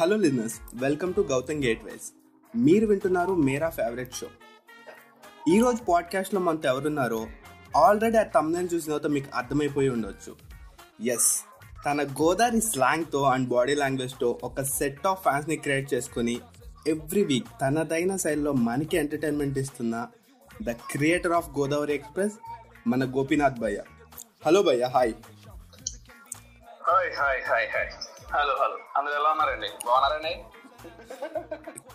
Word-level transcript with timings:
Hello 0.00 0.16
listeners 0.16 0.60
welcome 0.74 1.14
to 1.14 1.20
Gautam 1.20 1.64
gateways 1.64 2.12
మీరు 2.56 2.86
వింటున్నారు 2.86 3.34
మేరా 3.34 3.70
favourite 3.70 4.14
show 4.14 4.26
ఈరోజు 5.48 5.84
పాడ్కాస్ట్లో 5.84 6.40
మనతో 6.40 6.68
ఎవరున్నారో 6.68 7.26
ఆల్రెడీ 7.76 8.16
ఆ 8.16 8.22
తమ్నెల్ 8.22 8.68
చూసిన 8.74 8.86
తర్వాత 8.86 9.06
మీకు 9.06 9.36
అర్థమైపోయి 9.36 9.88
ఉండొచ్చు. 9.88 10.36
ఎస్ 11.08 11.42
తన 11.86 12.02
గోదావరి 12.02 12.60
స్లాంగ్తో 12.60 13.22
అండ్ 13.22 13.48
బాడీ 13.48 13.74
లాంగ్వేజ్తో 13.74 14.38
ఒక 14.44 14.62
సెట్ 14.62 15.06
ఆఫ్ 15.06 15.22
ఫ్యాన్స్ని 15.22 15.56
క్రియేట్ 15.56 15.94
చేసుకుని 15.94 16.40
ఎవ్రీ 16.86 17.24
వీక్ 17.24 17.46
తనదైన 17.60 18.16
శైలిలో 18.16 18.52
మనకి 18.52 18.96
ఎంటర్టైన్మెంట్ 18.96 19.58
ఇస్తున్న 19.58 20.06
the 20.62 20.70
creator 20.70 21.32
of 21.32 21.50
Godavari 21.50 21.94
express 21.94 22.32
మన 22.86 23.04
గోపీనాథ్ 23.04 23.58
భయ్య. 23.58 23.82
హలో 24.46 24.62
భయ్య. 24.62 24.84
Hi 24.84 25.12
hi 26.82 27.12
hi 27.12 27.42
hi 27.42 27.68
hi 27.68 28.09
hello 28.34 28.54
hello. 28.54 28.76
అందరు 28.96 29.14
ఎలా 29.14 29.30
ఉన్నారండి? 29.30 29.68
బాగున్నారండి? 29.86 30.32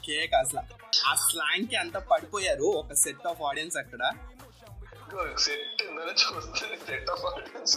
కేక్ 0.06 0.34
అసలు. 0.34 0.62
ఆ 1.08 1.14
స్లాంగ్కి 1.16 1.76
అంతా 1.76 2.00
పడిపోయారు 2.00 2.64
ఒక 2.64 2.94
సెట్ 2.94 3.28
ఆఫ్ 3.28 3.42
ఆడియన్స్ 3.42 3.78
అక్కడ. 3.78 4.02
సెట్ 5.38 5.82
చూస్తుంది 6.22 6.78
set 6.88 7.10
of 7.10 7.26
audience 7.26 7.76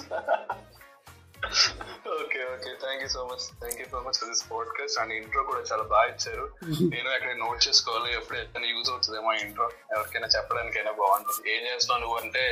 okay 2.20 2.40
okay 2.44 2.70
thank 2.80 3.02
you 3.02 3.08
so 3.08 3.24
much 3.24 3.44
thank 3.60 3.80
you 3.80 3.86
so 3.90 4.00
much 4.00 4.18
for 4.18 4.28
this 4.28 4.44
podcast 4.52 4.98
and 4.98 5.12
intro 5.12 5.42
కూడా 5.42 5.60
చాలా 5.60 5.82
బాగా 5.82 6.08
ఇచ్చారు. 6.08 6.46
నేను 6.94 7.08
అక్కడ 7.10 7.36
నోట్ 7.36 7.68
చేసుకోవాలి 7.68 8.14
ఎప్పుడైనా 8.14 8.66
యూజ్ 8.66 8.90
అవుతుందేమో 8.90 9.32
ఇంట్రో 9.32 9.70
ఎవరికైనా 9.96 10.26
చెప్పడానికైనా 10.26 10.92
బాగుంటుంది. 10.92 11.56
ఏం 11.56 11.62
చేస్తున్నావు 11.66 12.02
నువ్వు 12.02 12.18
అంటే 12.18 12.44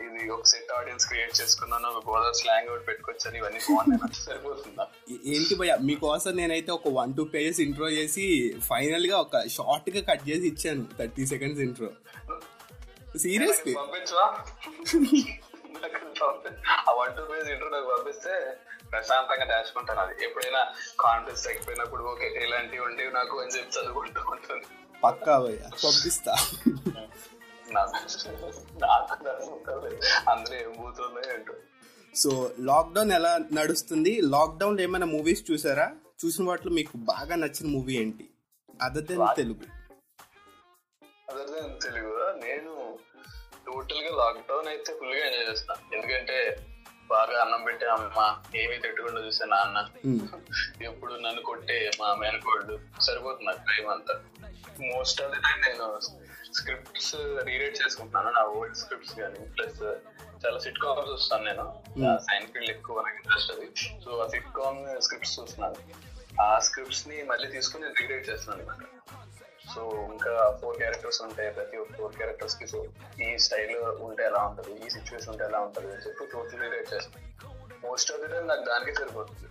ఇది 0.00 0.30
ఒక 0.30 0.44
సెట్ 0.44 0.70
ఆడియన్స్ 0.72 1.06
క్రియేట్ 1.06 1.34
చేసుకున్నాను 1.40 1.88
ఒక 1.90 2.02
గోదావరి 2.06 2.38
స్లాంగ్ 2.38 2.68
ఒకటి 2.68 2.84
పెట్టుకొచ్చాను 2.84 3.36
ఇవన్నీ 3.36 3.60
బాగున్నాయి 3.66 4.20
సరిపోతుందా? 4.20 4.84
ఏంటి 5.32 5.54
భయ్య 5.54 5.76
మీకోసం 5.82 6.34
నేనైతే 6.36 6.72
ఒక 6.72 6.92
వన్ 6.96 7.14
టూ 7.14 7.24
పేజెస్ 7.32 7.60
ఇంట్రో 7.60 7.88
చేసి 7.92 8.24
ఫైనల్గా 8.68 9.18
ఒక 9.18 9.42
షార్ట్గా 9.48 10.02
కట్ 10.08 10.24
చేసి 10.28 10.46
ఇచ్చాను 10.48 10.84
థర్టీ 10.98 11.26
సెకండ్స్ 11.26 11.60
ఇంట్రో 11.60 11.90
పంపి- 13.76 14.06
ఆ 16.80 16.92
వన్ 16.92 17.12
టూ 17.16 17.24
పేజ్ 17.24 17.48
ఇంట్రో 17.50 17.68
నాకు 17.68 17.88
పంపిస్తే 17.90 18.34
ప్రశాంతంగా 18.90 19.46
దాచుకుంటాను 19.46 20.00
అది. 20.00 20.14
ఎప్పుడైనా 20.24 20.60
కాన్ఫిడెన్స్ 21.00 21.44
తగ్గిపోయినప్పుడు 21.44 22.02
ఓకే 22.04 22.28
ఇలాంటివి 22.44 22.84
ఉండేవి 22.84 23.12
నాకు 23.12 23.36
అని 23.40 23.52
చెప్పి 23.56 23.74
చదువుకుంటూ 23.76 24.20
ఉంటుంది 24.30 24.66
పక్కా 25.02 25.34
భయ్య 25.38 25.64
పంపిస్తా. 25.82 26.32
ఏం 30.52 30.94
ఏంటో 31.34 31.54
సో 32.14 32.52
లాక్డౌన్ 32.58 33.12
ఎలా 33.12 33.38
నడుస్తుంది? 33.52 34.20
లాక్డౌన్లో 34.20 34.82
ఏమైనా 34.82 35.06
మూవీస్ 35.06 35.50
చూసారా? 35.50 35.96
చూసిన 36.24 36.48
వాటిలో 36.48 36.72
మీకు 36.72 36.90
బాగా 36.96 37.36
నచ్చిన 37.36 37.70
మూవీ 37.70 37.96
ఏంటి? 37.96 38.28
Other 38.82 39.04
than 39.04 39.36
Telugu. 39.36 39.60
Other 41.30 41.50
than 41.50 41.80
Telugu 41.80 42.44
నేను 42.44 42.98
టోటల్గా 43.66 44.24
లాక్డౌన్ 44.24 44.68
అయితే 44.68 44.94
ఫుల్గా 44.94 45.26
ఎంజాయ్ 45.26 45.48
చేస్తాను 45.50 45.94
ఎందుకంటే 45.94 46.66
బాగా 47.08 47.42
అన్నం 47.42 47.62
పెట్టే 47.62 47.86
అమ్మ 47.86 48.40
ఏమీ 48.56 48.76
తిట్టకుండా 48.76 49.20
చూసే 49.20 49.44
నాన్న. 49.44 49.88
Hmm. 50.06 50.26
ఎప్పుడు 50.82 51.14
నన్ను 51.14 51.42
కొట్టే 51.42 51.90
మా 52.00 52.14
మేనకోళ్ళు. 52.14 52.78
సరిపోతుంది 53.00 53.52
టైం 53.52 53.88
అంతా. 53.88 54.20
మోస్ట్ 54.94 55.22
ఆఫ్ 55.22 55.34
ది 55.34 55.40
టైం 55.40 55.60
నేను 55.60 56.27
స్క్రిప్ట్స్ 56.54 57.14
రీరైట్ 57.44 57.86
చేసుకుంటున్నాను. 57.86 58.30
నా 58.30 58.44
ఓల్డ్ 58.44 58.76
స్క్రిప్ట్స్ 58.76 59.18
కానీ 59.18 59.38
ప్లస్ 59.38 59.82
చాలా 60.46 60.58
సిట్ 60.58 60.78
కామ్స్ 60.78 61.12
చూస్తాను 61.12 61.44
నేను. 61.44 61.82
సైన్స్ 62.18 62.52
ఫీల్డ్ 62.52 62.70
ఎక్కువ 62.70 63.02
నాకు 63.02 63.16
ఇంట్రెస్ట్ 63.16 63.52
అది. 63.52 63.70
సో 64.04 64.10
ఆ 64.18 64.26
సిట్ 64.26 64.44
కామ్ 64.44 65.00
స్క్రిప్ట్స్ 65.00 65.40
చూస్తున్నాను. 65.40 65.74
ఆ 66.42 66.58
స్క్రిప్ట్స్ని 66.58 67.22
మళ్ళీ 67.22 67.48
తీసుకుని 67.48 67.84
రీరైట్ 68.00 68.30
చేస్తున్నాను 68.30 68.70
అనమాట. 68.70 68.86
సో 69.74 70.08
ఇంకా 70.12 70.58
ఫోర్ 70.62 70.76
క్యారెక్టర్స్ 70.76 71.22
ఉంటాయి 71.22 71.50
ప్రతి 71.50 71.76
ఒక్క 71.76 71.96
ఫోర్ 71.96 72.16
క్యారెక్టర్స్కి. 72.16 72.66
సో 72.66 72.86
ఈ 73.22 73.38
స్టైల్ 73.38 73.76
ఉంటే 73.78 74.24
ఎలా 74.24 74.42
ఉంటది? 74.42 74.86
ఈ 74.86 74.90
సిచ్యువేషన్ 74.90 75.30
ఉంటే 75.30 75.44
ఎలా 75.44 75.60
ఉంటది? 75.60 75.86
అని 75.86 76.06
చెప్పి 76.06 76.26
టోటల్ 76.26 76.60
రీరైట్ 76.60 76.94
చేస్తాను 76.94 77.28
మోస్ట్ 77.86 78.12
ఆఫ్ 78.12 78.20
ది 78.20 78.28
టైం 78.28 78.46
నాకు 78.46 78.60
దానికే 78.60 78.94
సరిపోతుంది. 78.94 79.50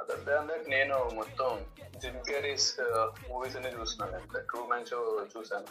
అదర్ 0.00 0.20
దాన్ 0.28 0.48
దట్ 0.48 0.66
నేను 0.68 0.96
మొత్తం 1.18 1.48
జిమ్ 2.02 2.18
క్యారీస్ 2.28 2.66
మూవీస్ 3.30 3.56
అన్ని 3.56 3.70
చూస్తున్నాను. 3.80 4.40
ట్రూ 4.50 4.60
మ్యాన్ 4.70 4.86
షో 4.90 4.98
చూసాను 5.32 5.66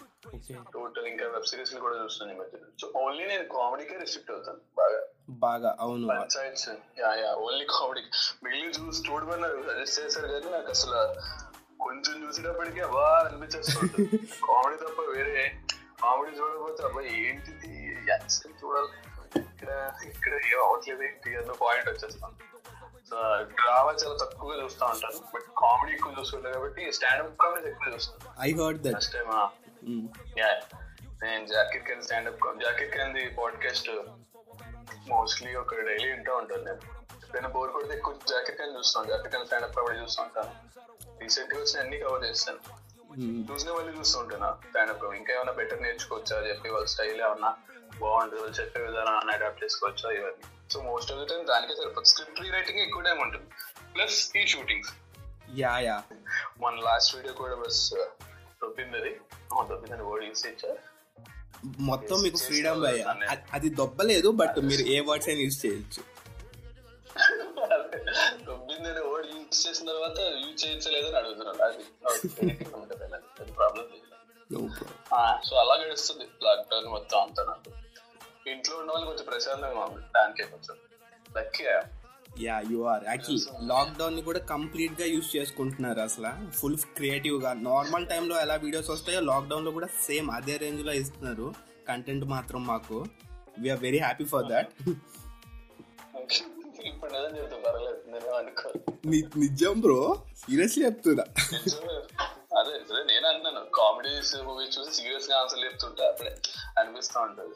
టోటల్ 0.73 1.07
ఇంకా 1.11 1.27
వెబ్ 1.35 1.47
సిరీస్ 1.51 1.73
కూడా 1.85 1.95
చూస్తున్నాను 2.03 2.35
ఈ 2.35 2.41
మధ్య 2.41 2.59
సో 2.81 2.87
ఓన్లీ 3.03 3.25
నేను 3.25 3.45
కామెడీకే 3.53 3.97
రిస్ట్రిక్ట్ 4.03 4.31
అవుతాను. 4.31 4.61
బాగా. 4.81 4.99
బాగా 5.45 5.71
అవును. 5.79 6.07
Panchayats 6.07 6.69
yeah 6.99 7.11
yeah 7.23 7.31
only 7.45 7.65
comedy 7.65 8.03
మిగిలిన 8.43 8.71
చూసి 8.79 9.01
చూడమని 9.09 9.49
సజెస్ట్ 9.69 9.99
చేశారు 10.01 10.27
కానీ 10.27 10.49
నాకు 10.57 10.69
అసలు 10.69 11.01
కొంచెం 11.85 12.15
చూసేటప్పటికి 12.23 12.81
అబ్బా 12.81 13.03
అనిపించేస్తుంది. 13.27 14.05
కామెడీ 14.47 14.77
తప్ప 14.85 15.01
వేరే 15.11 15.37
కామెడీ 16.03 16.31
చూడకపోతే 16.37 16.83
అబ్బా 16.83 17.01
ఏంటిది? 17.01 17.73
చూడాలి. 18.61 18.91
ఇక్కడ 19.39 19.71
ఇక్కడ 20.11 20.33
ఏం 20.33 20.59
అవ్వట్లేదు 20.65 21.03
ఏంటి 21.03 21.35
అన్న 21.37 21.51
పాయింట్ 21.51 21.89
వచ్చేస్తాను 21.89 22.35
డ్రామా 23.59 23.91
చాలా 24.01 24.15
తక్కువగా 24.23 24.63
చూస్తూ 24.63 24.85
ఉంటాను. 24.85 25.19
బట్ 25.35 25.47
కామెడీ 25.61 25.91
ఎక్కువ 25.93 26.15
చూస్తుంటాను 26.19 26.55
కాబట్టి 26.55 26.91
స్టాండప్ 26.97 27.37
కామెడీ 27.43 27.69
ఎక్కువ 27.69 27.93
చూస్తాను. 27.93 28.33
I 28.41 28.53
heard 28.53 28.81
that 28.83 28.95
first 28.97 29.13
time 29.13 29.27
yeah 30.41 30.49
నేను 31.23 31.45
జాకెట్ 31.47 31.85
కింద 31.87 32.01
స్టాండప్ 32.01 32.45
జాకెట్ 32.63 32.93
కింద 32.95 33.37
పాడ్కాస్ట్ 33.39 33.89
మోస్ట్లీ 35.09 35.55
ఒక 35.55 35.75
డైలీ 35.75 36.11
వింటూ 36.11 36.35
ఉంటాను 36.37 36.63
నేను. 36.63 36.81
ఎప్పుడైనా 37.23 37.49
బోర్ 37.49 37.71
కొడితే 37.71 37.93
ఎక్కువ 37.97 38.13
జాకెట్ 38.29 38.57
కింద 38.61 38.75
చూస్తాను. 38.77 39.07
జాకెట్ 39.07 39.31
కింద 39.33 39.45
స్టాండప్ 39.45 39.75
కామెడీ 39.75 39.99
చూస్తూ 39.99 40.23
ఉంటాను 40.23 40.51
రీసెంట్గా 41.21 41.59
వచ్చిన 41.61 41.79
అన్ని 41.79 41.97
కవర్ 41.99 42.25
చేస్తాను. 42.25 42.59
చూసిన 43.51 43.71
వాళ్ళు 43.71 43.91
చూస్తూ 43.99 44.19
ఉంటాను 44.19 44.49
స్టాండప్ 44.69 45.03
ఇంకా 45.03 45.33
ఏమైనా 45.33 45.51
బెటర్ 45.51 45.81
నేర్చుకోవచ్చా? 45.81 46.35
చెప్పి 46.49 46.69
వాళ్ళ 46.69 46.85
స్టైల్ 46.85 47.21
ఏమన్నా 47.21 47.51
బాగుంటుంది? 48.01 48.61
చెప్పే 48.61 48.81
విధానం 48.81 49.29
అడాప్ట్ 49.35 49.63
చేసుకోవచ్చా? 49.63 50.11
ఇవన్నీ. 50.11 50.45
So 50.71 50.81
most 50.81 51.11
of 51.11 51.21
the 51.21 51.29
time 51.29 51.47
దానికే 51.47 51.73
సరిపోతుంది. 51.75 52.05
స్క్రిప్ట్ 52.05 52.53
రైటింగ్ 52.53 52.79
ఎక్కువ 52.79 53.01
టైం 53.01 53.21
ఉంటుంది. 53.21 53.45
ప్లస్ 53.95 54.37
ఈ 54.37 54.45
షూటింగ్స్ 54.45 54.93
యా 55.57 55.79
యా. 55.79 56.03
మన 56.57 56.75
లాస్ట్ 56.75 57.15
వీడియో 57.15 57.33
కూడా 57.33 57.55
బస్ 57.55 57.93
దొబ్బింది 58.63 59.19
దొబ్బిందని 59.69 60.03
వర్డ్ 60.03 60.25
యూస్ 60.25 60.45
ఇచ్చా 60.45 60.75
మొత్తం 61.79 62.21
మీకు 62.21 62.37
ఫ్రీడమ్ 62.37 62.81
భయ్య 62.81 63.03
అ- 63.03 63.45
అది 63.53 63.69
దొబ్బలేదు 63.69 64.31
బట్ 64.31 64.59
మీరు 64.59 64.81
ఏ 64.81 64.99
వర్డ్స్ 64.99 65.29
అయినా 65.29 65.41
యూజ్ 65.41 65.65
చేయొచ్చు. 65.65 66.19
దొబ్బిందని 68.45 69.07
వర్డ్ 69.07 69.27
యూస్ 69.27 69.67
చేసిన 69.67 69.87
తర్వాత 69.87 70.19
యూజ్ 70.19 70.65
చేయించలేదని 70.65 71.17
అడుగుతున్నాను. 71.17 71.61
అది 73.41 73.51
ప్రాబ్లం 73.51 73.83
సో 75.45 75.55
అలా 75.55 75.75
గడుస్తుంది. 75.75 76.27
లాక్డౌన్ 76.43 76.85
మొత్తం 76.85 77.19
అంతా 77.21 77.45
నాకు. 77.45 77.88
ఇంట్లో 78.51 78.75
ఉన్న 78.81 78.91
వాళ్ళు 78.91 79.07
కొంచెం 79.07 79.25
ప్రశాంతంగా 79.31 79.81
ఉంది. 79.85 80.01
దానికే 80.15 80.43
కొంచెం 80.43 80.75
lucky 81.37 81.63
yeah 82.45 82.55
you 82.71 82.79
are. 82.91 83.03
Actually 83.07 83.67
లాక్డౌన్ని 83.67 84.21
కూడా 84.21 84.39
కంప్లీట్గా 84.53 85.07
యూస్ 85.07 85.29
చేసుకుంటున్నారు 85.35 85.99
అసలు. 85.99 86.31
ఫుల్ 86.57 86.77
క్రియేటివ్గా 86.97 87.51
నార్మల్ 87.69 88.07
టైంలో 88.07 88.35
ఎలా 88.41 88.55
వీడియోస్ 88.65 88.89
వస్తాయో 88.89 89.21
లాక్డౌన్లో 89.31 89.71
కూడా 89.71 89.87
సేమ్ 90.07 90.29
అదే 90.31 90.57
రేంజ్లో 90.57 90.93
ఇస్తున్నారు. 91.01 91.47
కంటెంట్ 91.87 92.25
మాత్రం 92.25 92.61
మాకు. 92.67 92.97
We're 93.59 93.81
very 93.87 93.99
happy 93.99 94.25
for 94.33 94.47
that 94.47 94.69
నిజం 99.37 99.79
బ్రో. 99.81 99.99
సీరియస్లీ 100.37 100.81
చెప్తున్నా. 100.85 101.25
అదే 102.51 102.71
సరే 102.89 103.01
నేను 103.03 103.25
అంటున్నాను 103.27 103.61
కామెడీస్ 103.69 104.31
మూవీస్ 104.43 104.75
చూసి 104.77 104.91
సీరియస్గా 104.93 105.35
ఆన్సర్ 105.37 105.63
చెప్తుంటా 105.65 106.03
అప్పుడే 106.07 106.31
అనిపిస్తా 106.79 107.21
ఉంటది. 107.21 107.55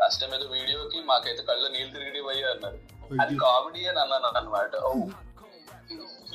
లాస్ట్ 0.00 0.20
టైం 0.20 0.34
ఏదో 0.34 0.46
వీడియోకి 0.48 1.00
మాకైతే 1.02 1.42
కళ్ళు 1.42 1.68
నీళ్ళు 1.68 1.92
తిరిగి 1.94 2.22
పోయి 2.22 2.42
అన్నారు. 2.44 2.78
అది 3.22 3.36
కామెడీ 3.38 3.82
అని 3.86 4.00
అన్నాను 4.00 4.26
అనమాట 4.32 4.74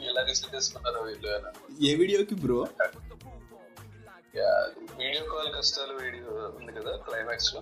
ఎలా 0.03 0.21
రిసీవ్ 0.23 0.55
చేసుకున్నారు 0.55 0.99
వీళ్ళు 0.99 1.29
అని. 1.29 1.51
ఏ 1.89 1.95
వీడియోకి 1.95 2.35
బ్రో? 2.35 2.59
వీడియో 4.97 5.23
కాల్ 5.25 5.51
కష్టాలు 5.55 5.93
వీడియో 5.93 6.25
ఉంది 6.57 6.71
కదా 6.71 6.95
క్లైమాక్స్లో. 6.97 7.61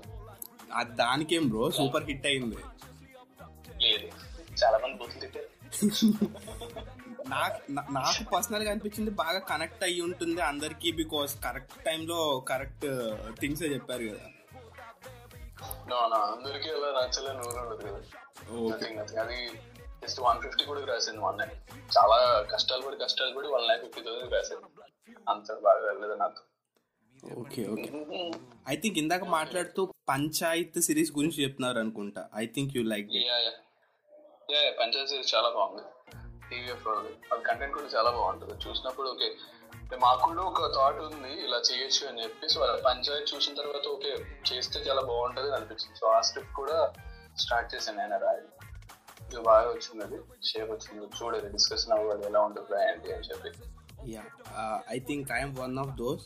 దానికేం 0.96 1.50
బ్రో? 1.50 1.72
సూపర్ 1.72 2.04
హిట్ 2.04 2.26
అయింది. 2.26 2.60
లేదు. 3.82 4.08
చాలా 4.64 4.78
మంది 4.78 4.98
బుద్ధి 4.98 5.20
తిట్టారు. 5.20 5.50
నాకు 7.32 7.60
నాకు 7.72 8.24
పర్సనల్గా 8.34 8.72
అనిపించింది 8.72 9.12
బాగా 9.12 9.40
కనెక్ట్ 9.40 9.84
అయ్యి 9.84 10.02
ఉంటుంది 10.02 10.42
అందరికి 10.42 10.92
బికాస్ 10.92 11.44
కరెక్ట్ 11.44 11.76
టైంలో 11.84 12.20
కరెక్ట్ 12.50 12.86
థింగ్స్ 13.40 13.64
చెప్పారు 13.64 14.04
కదా. 14.04 14.28
అందరికీ 16.34 16.70
అలా 16.70 16.90
ఉండదు. 17.62 17.88
అది 19.20 19.38
జస్ట్ 20.04 20.20
వన్ 20.22 20.40
ఫిఫ్టీ 20.42 20.66
కూడా 20.66 20.86
రాసింది 20.86 21.48
చాలా 21.98 22.18
కష్టాలు 22.54 22.82
పడి 22.82 22.98
కష్టాలు 22.98 23.36
పడి 23.36 23.48
వన్ 23.48 23.80
ఫిఫ్టీ 23.82 24.02
థౌసండ్ 24.02 24.34
రాసింది 24.34 24.68
అంత 25.28 25.54
బాగా 25.62 25.82
వెళ్ళలేదు 25.86 26.14
నాకు 26.14 26.42
ఓకే 27.36 27.62
ఓకే 27.68 27.90
ఐ 28.68 28.76
థింక్ 28.76 28.98
ఇందాక 28.98 29.24
మాట్లాడుతూ 29.30 29.82
పంచాయత్ 30.10 30.80
సిరీస్ 30.82 31.12
గురించి 31.12 31.44
చెప్తున్నారు 31.44 31.80
అనుకుంటా. 31.80 32.30
I 32.36 32.46
think 32.46 32.78
you 32.78 32.84
like 32.84 33.10
yeah 33.16 33.38
yeah 33.38 33.52
yeah 34.50 34.72
Panchayat 34.80 35.10
series 35.10 35.30
చాలా 35.36 35.50
బాగుంది. 35.50 35.84
టీవీ 36.52 36.72
వాళ్ళది 36.86 37.14
కంటెంట్ 37.48 37.76
కూడా 37.78 37.90
చాలా 37.96 38.10
బాగుంటుంది. 38.18 38.56
చూసినప్పుడు 38.66 39.10
ఓకే 39.16 39.30
మాకు 40.04 40.22
కూడా 40.28 40.44
ఒక 40.50 40.68
థాట్ 40.76 41.00
ఉంది 41.08 41.32
ఇలా 41.46 41.58
చేయొచ్చు 41.70 42.04
అని 42.10 42.22
చెప్పి. 42.24 42.46
సో 42.54 42.60
పంచాయత్ 42.86 43.30
చూసిన 43.32 43.58
తర్వాత 43.60 43.86
ఓకే 43.96 44.12
చేస్తే 44.50 44.80
చాలా 44.88 45.02
బాగుంటుంది 45.10 45.48
అని 45.50 45.58
అనిపించింది. 45.58 45.98
సో 46.02 46.06
ఆ 46.18 46.20
స్క్రిప్ట్ 46.28 46.56
కూడా 46.62 46.78
స్టార్ట్ 47.44 47.70
చేశాను 47.74 47.98
నేను 48.02 48.20
రాయడం. 48.26 48.54
ఇది 49.26 49.42
బాగా 49.50 49.68
వచ్చింది 49.74 50.04
అది 50.06 50.18
షేప్ 50.50 50.72
వచ్చింది. 50.76 51.02
చూడండి 51.18 51.50
డిస్కషన్ 51.58 51.94
అవ్వాలి 51.98 52.26
ఎలా 52.30 52.42
ఉంటుంది 52.48 52.76
ఏంటి 52.90 53.14
అని 53.18 53.28
చెప్పి. 53.30 53.52
Yeah 54.14 54.24
I 54.96 55.00
think 55.10 55.28
I'm 55.40 55.56
one 55.64 55.76
of 55.84 55.92
those 56.02 56.24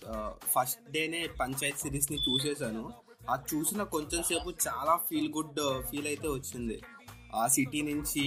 first 0.53 0.83
డేనే 0.95 1.21
పంచాయత్ 1.41 1.81
సిరీస్ని 1.85 2.19
చూసేసాను 2.27 2.83
అది 3.33 3.43
చూసిన 3.51 3.81
కొంచెం 3.95 4.21
సేపు 4.29 4.49
చాలా 4.67 4.93
ఫీల్ 5.07 5.29
గుడ్ 5.37 5.59
ఫీల్ 5.89 6.07
అయితే 6.13 6.27
వచ్చింది. 6.37 6.77
ఆ 7.35 7.47
సిటీ 7.47 7.81
నుంచి 7.81 8.23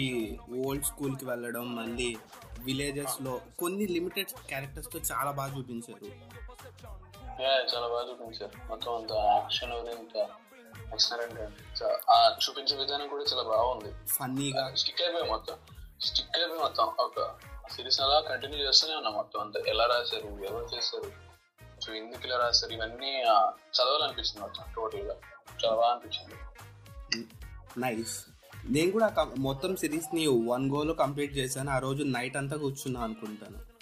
ఓల్డ్ 0.66 0.84
స్కూల్కి 0.84 1.24
వెళ్ళడం 1.24 1.76
మళ్ళీ 1.76 2.16
విలేజెస్లో 2.58 3.40
కొన్ని 3.58 3.86
లిమిటెడ్ 3.86 4.28
క్యారెక్టర్స్తో 4.48 4.98
చాలా 4.98 5.30
బాగా 5.30 5.58
చూపించారు. 5.58 6.04
చాలా 7.74 7.88
బాగా 7.88 8.08
చూపించారు. 8.10 8.68
మొత్తం 8.68 8.96
అంత 8.96 9.12
యాక్షన్ 9.12 9.72
చూపించే 12.48 12.76
విధానం 12.76 13.08
కూడా 13.08 13.24
చాలా 13.24 13.42
బాగుంది. 13.42 14.06
ఫన్నీగా. 14.08 14.74
స్టిక్ 14.74 15.02
అయిపోయి 15.02 15.30
మొత్తం. 15.30 15.56
స్టిక్ 16.00 16.38
అయిపోయి 16.38 16.60
మొత్తం. 16.60 16.84
ఒక 16.84 17.36
సిరీస్ 17.70 18.00
అలా 18.00 18.20
కంటిన్యూ 18.20 18.58
చేస్తూనే 18.58 18.94
ఉన్నా 18.94 19.10
మొత్తం 19.10 19.40
అంతా. 19.40 19.60
ఎలా 19.66 19.86
రాశారు 19.86 20.44
ఎవరు 20.44 20.76
చేశారు 20.76 21.28
సో 21.80 21.94
ఎందుకు 21.94 22.26
ఇలా 22.26 22.38
రాశారు 22.38 22.72
ఇవన్నీ 22.72 23.22
ఆ, 23.22 23.52
చదవాలనిపించింది 23.74 24.40
మొత్తం 24.40 24.64
టోటల్గా 24.76 25.14
చాలా 25.64 25.76
బాగా 25.76 25.92
అనిపించింది. 25.92 26.34
నైస్. 27.78 28.26
నేను 28.64 28.90
కూడా 28.90 29.26
మొత్తం 29.38 29.76
సిరీస్ని 29.76 30.26
వన్ 30.26 30.70
గోలో 30.70 30.94
కంప్లీట్ 30.94 31.36
చేశాను. 31.36 31.70
ఆ 31.70 31.78
రోజు 31.78 32.02
నైట్ 32.02 32.36
అంతా 32.36 32.56
కూర్చున్నా 32.56 33.00
అనుకుంటాను. 33.00 33.78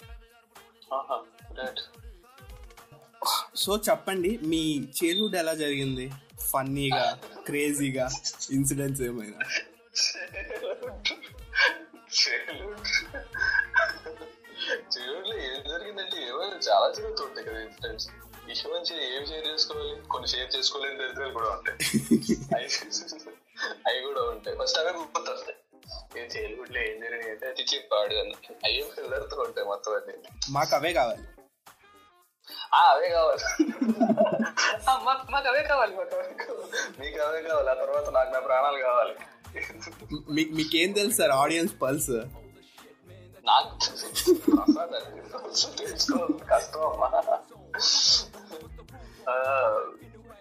సో 3.55 3.77
చెప్పండి 3.77 4.39
మీ 4.43 4.79
చైల్డ్హుడ్ 4.79 5.35
ఎలా 5.35 5.53
జరిగింది? 5.53 6.11
ఫన్నీగా 6.41 7.19
క్రేజీగా 7.45 8.09
ఇన్సిడెంట్స్ 8.51 9.01
ఏమైనా? 9.01 9.45
చెరువులో 14.97 15.37
ఏం 15.37 15.69
జరిగిందంటే 15.69 16.27
ఏమో 16.27 16.43
చాలా 16.43 16.93
జరుగుతుంటాయి 16.93 17.47
కదా 17.47 17.61
ఇన్సిడెంట్స్. 17.61 18.07
నుంచి 18.49 19.15
ఏం 19.15 19.25
షేర్ 19.25 19.47
చేసుకోవాలి? 19.47 20.01
కొన్ని 20.09 20.27
షేర్ 20.27 20.55
చేసుకోలేని 20.55 20.97
దరిద్రాలు 20.97 21.33
కూడా 21.33 21.49
ఉంటాయి. 21.49 21.77
అవి 23.87 24.01
కూడా 24.01 24.21
ఉంటాయి 24.37 24.57
ఫస్ట్ 24.57 24.79
అవే 24.79 24.91
గుర్తొస్తాయి 24.91 25.57
ఏం 26.19 26.25
చైల్డ్హుడ్ 26.25 26.77
ఏం 26.77 26.99
జరిగినాయి 26.99 27.31
అంటే 27.31 27.47
అది 27.47 27.65
చెప్పాడు 27.75 28.13
అన్నట్టు 28.15 28.53
అయ్యే 28.65 28.91
పిల్లలతో 28.97 29.41
ఉంటాయి 29.41 29.67
మొత్తం 29.67 29.93
అన్ని. 29.93 30.13
మాకు 30.49 30.75
అవే 30.75 30.93
కావాలి. 30.93 31.23
ఆ, 32.73 32.91
అవే 32.91 33.09
కావాలి. 33.09 33.65
మాకు 34.87 35.31
మాకు 35.31 35.47
అవే 35.47 35.63
కావాలి 35.63 35.95
మాకు 35.95 36.15
అవే 36.15 36.33
కావాలి 36.33 36.71
మీకు 36.99 37.69
ఆ 37.69 37.73
తర్వాత 37.73 38.09
నాకు 38.09 38.29
నా 38.33 38.39
ప్రాణాలు 38.39 38.77
కావాలి. 38.77 39.15
మీ- 40.31 40.55
మీకేం 40.55 40.91
తెలుసు 40.91 41.17
సార్ 41.17 41.31
ఆడియన్స్ 41.31 41.81
పల్స్? 41.81 42.09
నాకు 43.45 43.73
కష్టం 46.49 46.81
అమ్మా. 46.91 47.09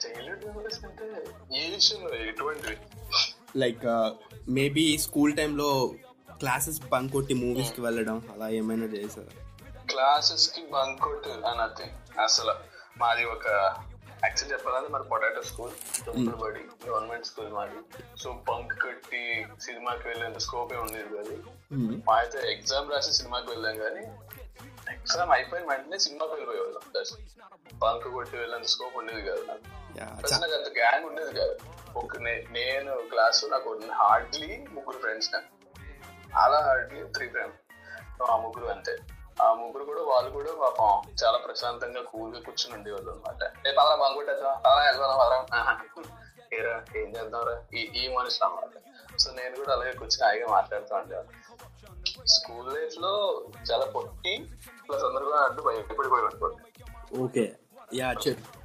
చైల్డ్హుడ్ 0.06 0.44
మెమరీస్ 0.44 0.84
అంటే 0.84 1.24
ఏ 1.58 1.70
విషయంలో? 1.70 2.14
ఎటువంటివి? 2.14 2.76
లైక్ 3.56 3.86
మేబీ 4.50 4.98
స్కూల్ 4.98 5.36
టైంలో 5.36 5.92
క్లాసెస్ 6.38 6.80
బంక్ 6.92 7.12
కొట్టి 7.12 7.34
మూవీస్కి 7.34 7.80
వెళ్ళడం 7.80 8.22
అలా 8.32 8.48
ఏమైనా 8.48 8.84
చేశారు? 8.84 9.30
క్లాసెస్కి 9.86 10.62
బంక్ 10.72 11.00
కొట్టు 11.00 11.28
నథింగ్ 11.28 12.20
అసలు 12.20 12.54
మాది 12.98 13.24
ఒక 13.24 13.46
యాక్చువల్ 14.24 14.52
చెప్పాలంటే 14.52 14.88
మరి 14.88 15.04
పొటాటో 15.04 15.42
స్కూల్ 15.42 15.72
బడి 16.42 16.88
గవర్నమెంట్ 16.88 17.26
స్కూల్ 17.26 17.52
మాది. 17.52 17.80
సో 18.22 18.32
బంక్ 18.48 18.74
కొట్టి 18.82 19.46
సినిమాకి 19.60 20.08
వెళ్ళేంత 20.08 20.38
స్కోప్ 20.38 20.72
ఉండేది 20.72 21.16
కాదు. 21.16 21.36
మా 22.08 22.14
అయితే 22.16 22.52
ఎగ్జామ్ 22.52 22.90
రాసి 22.92 23.12
సినిమాకి 23.12 23.50
వెళ్ళాం 23.50 23.76
కానీ 23.76 24.04
ఎగ్జామ్ 24.92 25.30
అయిపోయిన 25.30 25.66
వెంటనే 25.66 25.98
సినిమాకి 25.98 26.32
వెళ్ళిపోయేవాళ్ళం 26.32 26.82
బంక్ 27.78 28.08
కొట్టి 28.08 28.36
వెళ్ళేంత 28.36 28.66
స్కోప్ 28.66 28.96
ఉండేది 28.96 29.22
కాదు. 29.22 29.44
నాకు 30.42 30.54
అంత 30.54 30.78
గ్యాంగ్ 30.78 31.06
ఉండేది 31.06 31.32
కాదు. 31.32 31.56
ఒక 31.96 32.16
నేను 32.56 32.92
క్లాస్ 33.10 33.40
నాకు 33.52 33.70
హార్డ్లీ 34.00 34.50
ముగ్గురు 34.74 34.98
ఫ్రెండ్స్ 34.98 35.28
నాకు 35.34 35.50
అలా 36.38 36.58
హార్డ్లీ 36.66 37.00
త్రీ 37.14 37.26
ఫ్రెండ్స్ 37.28 37.60
ఆ 38.24 38.36
ముగ్గురు 38.42 38.66
అంతే. 38.72 38.94
ఆ 39.38 39.48
ముగ్గురు 39.54 39.84
కూడా 39.88 40.02
వాళ్ళు 40.08 40.30
కూడా 40.36 40.52
పాపం 40.60 40.90
చాలా 41.20 41.38
ప్రశాంతంగా 41.44 42.02
కూల్గా 42.10 42.38
కూర్చుని 42.44 42.74
ఉండేవాళ్ళు 42.76 43.10
అనమాట 43.12 43.42
రేపు 43.66 43.80
అలా 43.82 43.94
బాగుంటా 44.02 44.34
అలా 44.66 44.80
వెళ్దాం 44.86 45.16
పదరా 45.22 45.38
ఏరా 46.52 46.74
ఏం 46.98 47.08
చేద్దాంరా? 47.14 47.54
ఈ 47.74 47.80
ఈ 47.96 48.04
మనిషి 48.14 48.38
అనమాట 48.44 48.72
సో 49.18 49.28
నేను 49.32 49.54
కూడా 49.56 49.72
అలాగే 49.74 49.92
కూర్చొని 49.98 50.24
హాయిగా 50.24 50.46
మాట్లాడుతూ 50.52 50.94
ఉండేవాళ్ళు 50.96 51.32
స్కూల్ 52.34 52.68
లైఫ్లో 52.74 53.12
చాలా 53.68 53.86
పొట్టి 53.94 54.34
ప్లస్ 54.86 55.04
అందరూ 55.04 55.24
కూడా 55.28 55.40
అడ్డు 55.44 55.62
భయపడిపోయి 55.62 56.56
ఓకే. 57.20 57.44
యా 57.94 58.08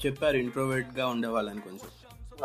చెప్పారు 0.04 0.38
ఇంట్రోవర్ట్గా 0.38 1.06
ఉండేవాళ్ళని 1.08 1.62
కొంచెం. 1.62 1.90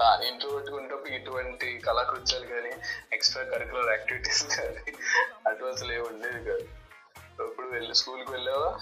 ఇంట్రోవర్ట్ 0.02 0.70
ఉన్నప్పుడు 0.70 1.12
ఇటువంటి 1.12 1.78
కళాకృత్యాలు 1.78 2.46
కానీ 2.46 2.70
ఎక్స్ట్రా 3.12 3.44
కరికులర్ 3.44 3.90
యాక్టివిటీస్ 3.90 4.60
కానీ 4.60 4.92
అటు 5.46 5.64
అసలు 5.64 5.92
ఏమి 5.92 6.02
ఉండేది 6.02 6.44
కాదు. 6.44 6.68
ఇప్పుడు 7.44 7.66
వెళ్ళి 7.66 7.94
స్కూల్కి 7.94 8.30
వెళ్ళావా? 8.30 8.80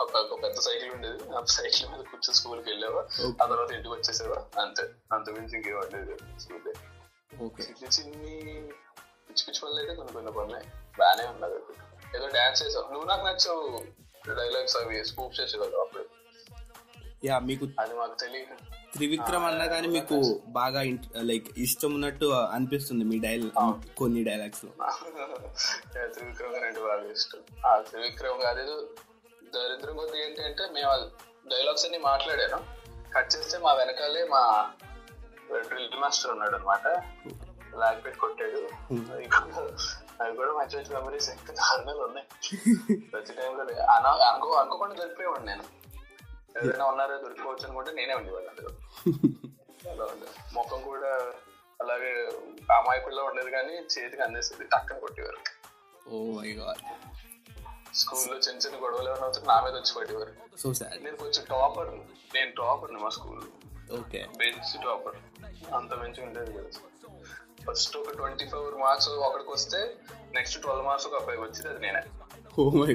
ఒక 0.00 0.42
పెద్ద 0.42 0.58
సైకిల్ 0.58 0.90
ఉండేది. 0.90 1.34
ఆ 1.34 1.44
సైకిల్ 1.44 1.88
మీద 1.88 1.98
కూర్చొని 1.98 2.34
స్కూల్కి 2.34 2.70
వెళ్ళావా? 2.70 3.06
ఆ 3.42 3.46
తర్వాత 3.46 3.72
ఇంటికి 3.72 3.94
వచ్చేసావా? 3.94 4.62
అంతే. 4.62 4.82
అంత 5.12 5.30
మించి 5.30 5.56
ఇంకేం 5.56 5.78
ఉండేది 5.78 6.40
స్కూల్ 6.40 6.68
చిన్న 7.62 7.86
చిన్ని 7.86 8.62
పిచ్చి 9.28 9.44
పిచ్చి 9.48 9.60
పనులు 9.60 9.78
అయితే 9.78 9.94
కొన్ని 9.94 10.12
కొన్ని 10.12 10.32
పనులు. 10.32 10.60
బాగానే 10.98 11.28
ఉన్నది 11.28 11.54
ఏదో 12.16 12.26
డాన్స్ 12.28 12.62
చేసావు. 12.62 12.92
నువ్వు 12.92 13.08
నాకు 13.08 13.26
నచ్చావు. 13.26 13.84
డైలాగ్స్ 14.34 14.76
అవి 14.76 15.04
స్కూప్ 15.04 15.40
చేసేవాళ్ళు 15.40 15.76
అప్పుడు. 15.76 16.04
యా 17.24 17.38
మీకు 17.38 17.68
అది 17.80 17.94
మాకు 17.94 18.14
తెలియదు. 18.14 18.75
త్రివిక్రమ్ 18.96 19.44
అన్నా 19.44 19.66
కానీ 19.66 19.88
మీకు 19.88 20.40
బాగా 20.46 20.82
లైక్ 21.16 21.46
ఇష్టం 21.58 21.94
ఉన్నట్టు 21.94 22.26
అనిపిస్తుంది 22.26 23.04
మీ 23.04 23.18
డైల్ 23.18 23.50
కొన్ని 23.98 24.24
డైలాగ్స్లో. 24.24 24.70
త్రివిక్రమ్ 26.06 26.52
గారు 26.54 26.64
అంటే 26.64 26.80
బాగా 26.80 27.10
ఇష్టం. 27.12 27.38
ఆ 27.66 27.80
త్రివిక్రమ్ 27.80 28.42
గారు 28.42 28.88
దరిద్రం 29.54 29.96
కొద్ది 29.96 30.24
ఏంటంటే 30.24 30.72
మేము 30.72 30.90
డైలాగ్స్ 31.48 31.84
అన్ని 31.84 31.98
మాట్లాడాను. 31.98 32.64
కట్ 33.14 33.36
చేస్తే 33.36 33.58
మా 33.58 33.72
వెనకాలే 33.72 34.24
మా 34.24 34.70
డ్రిల్ 35.68 36.00
మాస్టర్ 36.00 36.30
ఉన్నాడు 36.30 36.56
అనమాట 36.56 36.86
లాగ్ 37.76 38.04
పెట్టి 38.04 38.20
కొట్టాడు. 38.20 38.92
అవి 40.22 40.36
కూడా- 40.36 40.52
మంచి 40.52 40.76
మంచి 40.76 40.94
మెమరీస్ 40.94 41.30
దారుణాలు 41.30 41.98
ఉన్నాయి. 41.98 42.26
ప్రతి 42.96 43.32
టైంలో 43.32 43.62
అనుకో 44.02 44.48
అనుకోకుండా 44.48 44.94
దొరికిపోయాడు 44.94 45.46
నేను. 45.46 45.62
ఎవరైనా 46.56 46.84
ఉన్నారో 46.84 47.18
దొరికిపోవచ్చు 47.18 47.64
అనుకుంటే 47.66 47.92
నేనే 47.92 48.14
ఉండేవాడు 48.14 48.46
అందులో. 48.46 48.70
ముఖం 50.54 50.82
కూడా 50.82 51.32
అలాగే 51.80 52.30
అమాయకుల్లో 52.72 53.24
ఉండేది 53.24 53.50
కానీ 53.50 53.74
చేతికి 53.74 54.22
అందేసేది. 54.22 54.64
టక్కన 54.64 54.98
కొట్టేవారు. 54.98 55.38
Oh 56.08 56.40
my 56.40 56.48
god. 56.52 56.82
స్కూల్లో 57.94 58.36
చిన్న 58.36 58.60
చిన్న 58.60 58.84
గొడవలు 58.84 59.08
ఏమైనా 59.08 59.24
అవుతాయి 59.24 59.46
నా 59.46 59.60
మీద 59.60 59.74
వచ్చి 59.74 59.94
పట్టేవారు 59.96 60.32
సో 60.58 60.72
నేను 61.02 61.16
కొంచెం 61.16 61.44
టాపర్. 61.44 61.90
నేను 62.34 62.50
టాపర్ 62.50 62.90
మా 62.90 63.08
స్కూల్లో. 63.08 63.46
ఓకే. 63.98 64.26
Bench 64.36 64.84
topper. 64.84 65.16
అంత 65.74 65.94
మంచిగా 65.94 66.26
ఉండేది 66.26 66.52
కదా. 66.52 66.70
ఫస్ట్ 67.66 67.96
ఒక 67.96 68.12
ట్వంటీ 68.16 68.48
ఫోర్ 68.48 68.74
మార్క్స్ 68.74 69.08
ఒకడికి 69.08 69.50
వస్తే 69.50 69.96
నెక్స్ట్ 70.34 70.62
ట్వెల్వ్ 70.62 70.84
మార్క్స్ 70.84 71.06
ఒక 71.06 71.14
అబ్బాయికి 71.14 71.42
వచ్చేది 71.42 71.68
అది 71.68 71.78
నేనే. 71.78 72.02
మై 72.58 72.94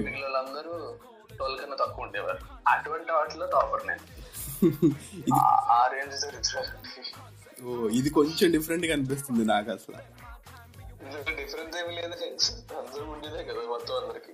ట్వెల్వ్ 1.41 1.62
కన్నా 1.62 1.75
తక్కువ 1.75 2.05
ఉండేవారు. 2.05 2.38
అటువంటి 2.67 3.12
వాటిలో 3.12 3.45
టాపర్ 3.45 3.88
నేను. 3.88 4.21
ఆ- 5.71 5.89
రేంజ్ 5.93 6.55
ఓ 7.63 7.88
ఇది 7.88 8.10
కొంచెం 8.10 8.51
డిఫరెంట్గా 8.51 8.93
అనిపిస్తుంది 8.93 9.45
నాకు 9.45 9.71
అసలు. 9.71 9.95
డిఫరెన్స్ 11.36 11.77
ఏమి 11.77 11.95
లేదు 11.95 12.15
అందరూ 12.79 13.03
ఉండేదే 13.03 13.43
కదా 13.43 13.69
మొత్తం 13.69 13.95
అందరికి. 13.95 14.33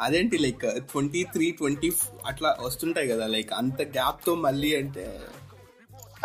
అదేంటి 0.00 0.38
లైక్ 0.38 0.60
ట్వంటీ 0.60 1.24
త్రీ 1.24 1.50
ట్వంటీ 1.50 1.92
అట్లా 2.26 2.56
వస్తుంటాయి 2.60 3.08
కదా 3.08 3.26
లైక్ 3.26 3.52
అంత 3.52 3.82
గ్యాప్తో 3.82 4.34
మళ్ళీ 4.34 4.76
అంటే 4.76 5.20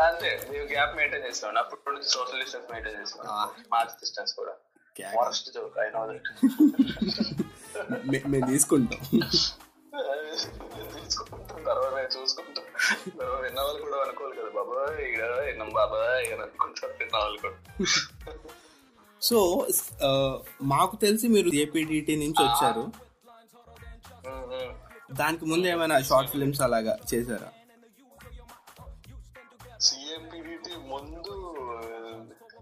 అంతే 0.01 0.47
మేము 0.51 0.63
గ్యాప్ 0.63 0.95
మెయింటైన్ 0.95 1.25
చేస్తాం. 1.25 1.57
అప్పుడు 1.57 1.93
నుంచి 1.93 2.09
సోషల్ 2.09 2.39
డిస్టెన్స్ 2.39 2.71
మెయింటైన్ 2.71 3.01
చేస్తాం. 3.01 3.49
మార్క్స్ 3.71 3.95
డిస్టెన్స్ 3.95 4.33
కూడా. 4.33 4.51
మేము 8.27 8.51
తీసుకుంటాం. 8.51 9.19
విన్న 13.43 13.59
వాళ్ళు 13.65 13.79
కూడా 13.85 13.97
అనుకోవాలి 14.05 14.35
కదా 14.39 14.51
బాబాయ్ 14.59 14.97
విన్నాం 15.47 15.69
బాబాయ్ 15.79 16.25
అని 16.33 16.41
అనుకుంటారు 16.45 16.93
విన్న 17.01 17.15
వాళ్ళు 17.23 17.39
కూడా. 17.43 17.57
సో 19.21 19.37
మాకు 20.73 20.95
తెలిసి 21.03 21.27
మీరు 21.35 21.49
ఏపీడిటి 21.63 22.15
నుంచి 22.23 22.41
వచ్చారు. 22.47 22.85
దానికి 25.19 25.45
ముందు 25.51 25.65
ఏమైనా 25.73 25.97
షార్ట్ 26.09 26.31
ఫిల్మ్స్ 26.33 26.61
అలాగా 26.67 26.93
చేశారా? 27.11 27.49
సిఎంపిడిటి 29.85 30.73
ముందు 30.91 31.35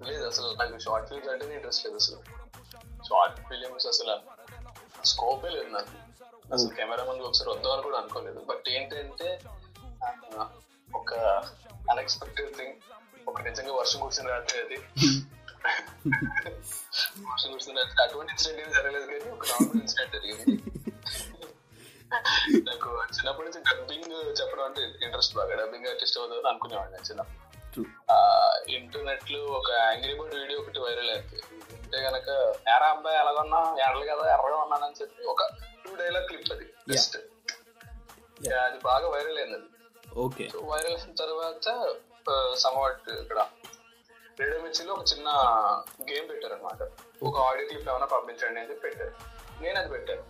లేదు 0.08 0.24
అసలు 0.32 0.48
నాకు 0.60 0.78
షార్ట్ 0.86 1.08
ఫిల్మ్స్ 1.10 1.32
అంటే 1.34 1.46
ఇంట్రెస్ట్ 1.58 1.84
లేదు 1.86 1.98
అసలు. 2.04 2.20
షార్ట్ 3.10 3.40
ఫిలిమ్స్ 3.50 3.88
అసలు 3.94 4.16
స్కోపే 5.12 5.50
లేదు 5.58 5.70
నాకు. 5.78 5.94
అసలు 6.56 6.72
కెమెరా 6.78 7.04
ముందు 7.10 7.28
ఒకసారి 7.30 7.50
వద్దామని 7.54 7.84
కూడా 7.88 7.98
అనుకోలేదు. 8.02 8.40
బట్ 8.50 8.66
ఏంటంటే 8.78 9.30
ఒక 10.96 11.14
అన్ఎక్స్పెక్టెడ్ 11.92 12.56
థింగ్ 12.56 12.74
ఒక 13.28 13.42
నిజంగా 13.42 13.74
వర్షం 13.74 14.00
కురిసిన 14.00 14.28
రాత్రి 14.30 14.60
అది. 14.62 14.78
వర్షం 17.30 17.52
కురిసిన 17.52 17.78
రాత్రి. 17.78 18.04
అటువంటి 18.04 18.32
ఇన్సిడెంట్ 18.32 18.62
ఏం 18.62 18.72
జరగలేదు 18.74 19.06
కానీ 19.06 19.32
ఒక 19.32 19.46
నార్మల్ 19.46 19.82
ఇన్సిడెంట్ 19.82 20.14
జరిగింది 20.16 20.54
నాకు 22.70 22.90
చిన్నప్పటి 23.18 23.50
నుంచి 23.50 23.62
డబ్బింగ్ 23.72 24.42
చెప్పడం 24.42 24.64
అంటే 24.64 24.82
ఇంట్రెస్ట్ 25.06 25.36
బాగా. 25.36 25.56
డబ్బింగ్ 25.56 25.88
ఆర్టిస్ట్ 25.88 26.18
అవుతుందని 26.18 26.50
అనుకునేవాడిని 26.50 26.98
నేను 26.98 27.10
చిన్నప్పుడు. 27.10 27.38
ఇంటర్నెట్లో 28.72 29.40
ఒక 29.60 29.70
యాంగ్రీ 29.72 30.14
బర్డ్ 30.20 30.36
వీడియో 30.36 30.60
ఒకటి 30.60 30.80
వైరల్ 30.80 31.10
అయింది. 31.10 31.38
అంటే 31.76 31.98
గనక 31.98 32.28
ఎరా 32.76 32.88
అబ్బాయి 32.88 33.18
ఎలాగొన్నా? 33.18 33.60
ఎండలు 33.86 34.06
కదా? 34.06 34.34
ఎర్రగా 34.34 34.56
ఉన్నానని 34.56 35.02
చెప్పి 35.02 35.24
ఒక 35.24 35.44
టూ 35.86 35.96
డైలాగ్ 35.96 36.28
క్లిప్ 36.28 36.52
అది. 36.52 36.66
జస్ట్ 36.94 37.18
అది 38.54 38.80
బాగా 38.84 39.08
వైరల్ 39.10 39.38
అయింది 39.38 39.58
ఓకే. 40.18 40.50
సో 40.50 40.60
వైరల్ 40.60 40.96
అయిన 40.96 41.14
తర్వాత 41.14 41.96
సమవాట్ 42.58 43.10
ఇక్కడ 43.10 43.48
రేడియో 44.40 44.62
మిర్చిలో 44.62 44.94
ఒక 44.94 45.06
చిన్న 45.14 45.30
గేమ్ 46.12 46.30
పెట్టారు 46.30 46.54
అనమాట 46.54 46.90
ఒక 47.24 47.38
ఆడియో 47.38 47.68
క్లిప్ 47.68 47.90
ఏమైనా 47.90 48.06
పంపించండి 48.06 48.60
అని 48.60 48.70
చెప్పి 48.70 48.82
పెట్టారు. 48.82 49.12
నేను 49.64 49.80
అది 49.80 49.90
పెట్టాను. 49.90 50.24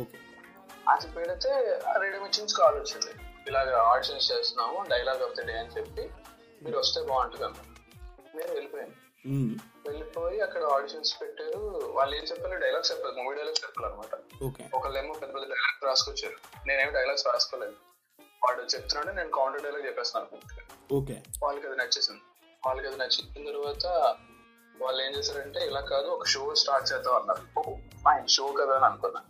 ఓకే. 0.00 0.18
అది 0.88 1.12
పెడితే 1.12 1.80
ఆ 1.88 1.92
రేడియో 1.92 2.22
మిర్చి 2.22 2.40
నుంచి 2.40 2.54
కాల్ 2.54 2.74
వచ్చింది. 2.74 3.22
ఇలాగ 3.48 3.76
ఆడిషన్స్ 3.76 4.32
చేస్తున్నాము 4.32 4.84
డైలాగ్ 4.88 5.22
ఆఫ్ 5.22 5.34
ద 5.34 5.46
డే 5.46 5.58
అని 5.58 5.68
చెప్పి 5.68 6.10
మీరు 6.62 6.78
వస్తే 6.78 7.02
బాగుంటుంది 7.02 7.44
అన్న 7.44 7.56
నేను 8.34 8.52
వెళ్ళిపోయాను. 8.52 8.92
వెళ్ళిపోయి 9.88 10.40
అక్కడ 10.40 10.64
ఆడిషన్స్ 10.64 11.22
పెట్టారు. 11.22 11.58
వాళ్ళు 11.92 12.16
ఏం 12.16 12.24
చెప్పారు? 12.24 12.56
డైలాగ్స్ 12.56 12.92
చెప్పారు. 12.92 13.14
మూవీ 13.14 13.36
డైలాగ్స్ 13.36 13.64
చెప్పారు 13.64 13.92
అనమాట 13.92 14.14
ఒకళ్ళేమో 14.74 15.12
పెద్ద 15.12 15.34
పెద్ద 15.34 15.44
డైలాగ్స్ 15.44 15.84
రాసుకొచ్చారు. 15.84 16.66
నేనేమి 16.66 16.92
డైలాగ్స్ 16.92 17.26
రాసుకోలేదు. 17.26 17.87
వాడు 18.44 18.62
చెప్తున్నాడు 18.62 19.16
నేను 19.16 19.30
కౌంటర్ 19.30 19.62
డైలాగ్ 19.62 19.86
చెప్పేస్తున్నాను 19.86 20.40
ఓకే. 20.94 21.22
వాళ్ళకి 21.42 21.66
అది 21.66 21.76
నచ్చేసింది. 21.76 22.20
వాళ్ళకి 22.66 22.88
అది 22.88 22.96
నచ్చిన 22.96 23.46
తర్వాత 23.46 23.86
వాళ్ళు 24.82 25.02
ఏం 25.02 25.12
చేశారంటే 25.12 25.66
ఇలా 25.66 25.80
కాదు 25.80 26.06
ఒక 26.06 26.26
షో 26.26 26.54
స్టార్ట్ 26.54 26.92
చేద్దాం 26.92 27.16
అన్నారు. 27.16 27.62
ఫైన్ 28.04 28.28
షో 28.28 28.46
కదా 28.46 28.76
అని 28.76 28.84
అనుకున్నా. 28.84 29.22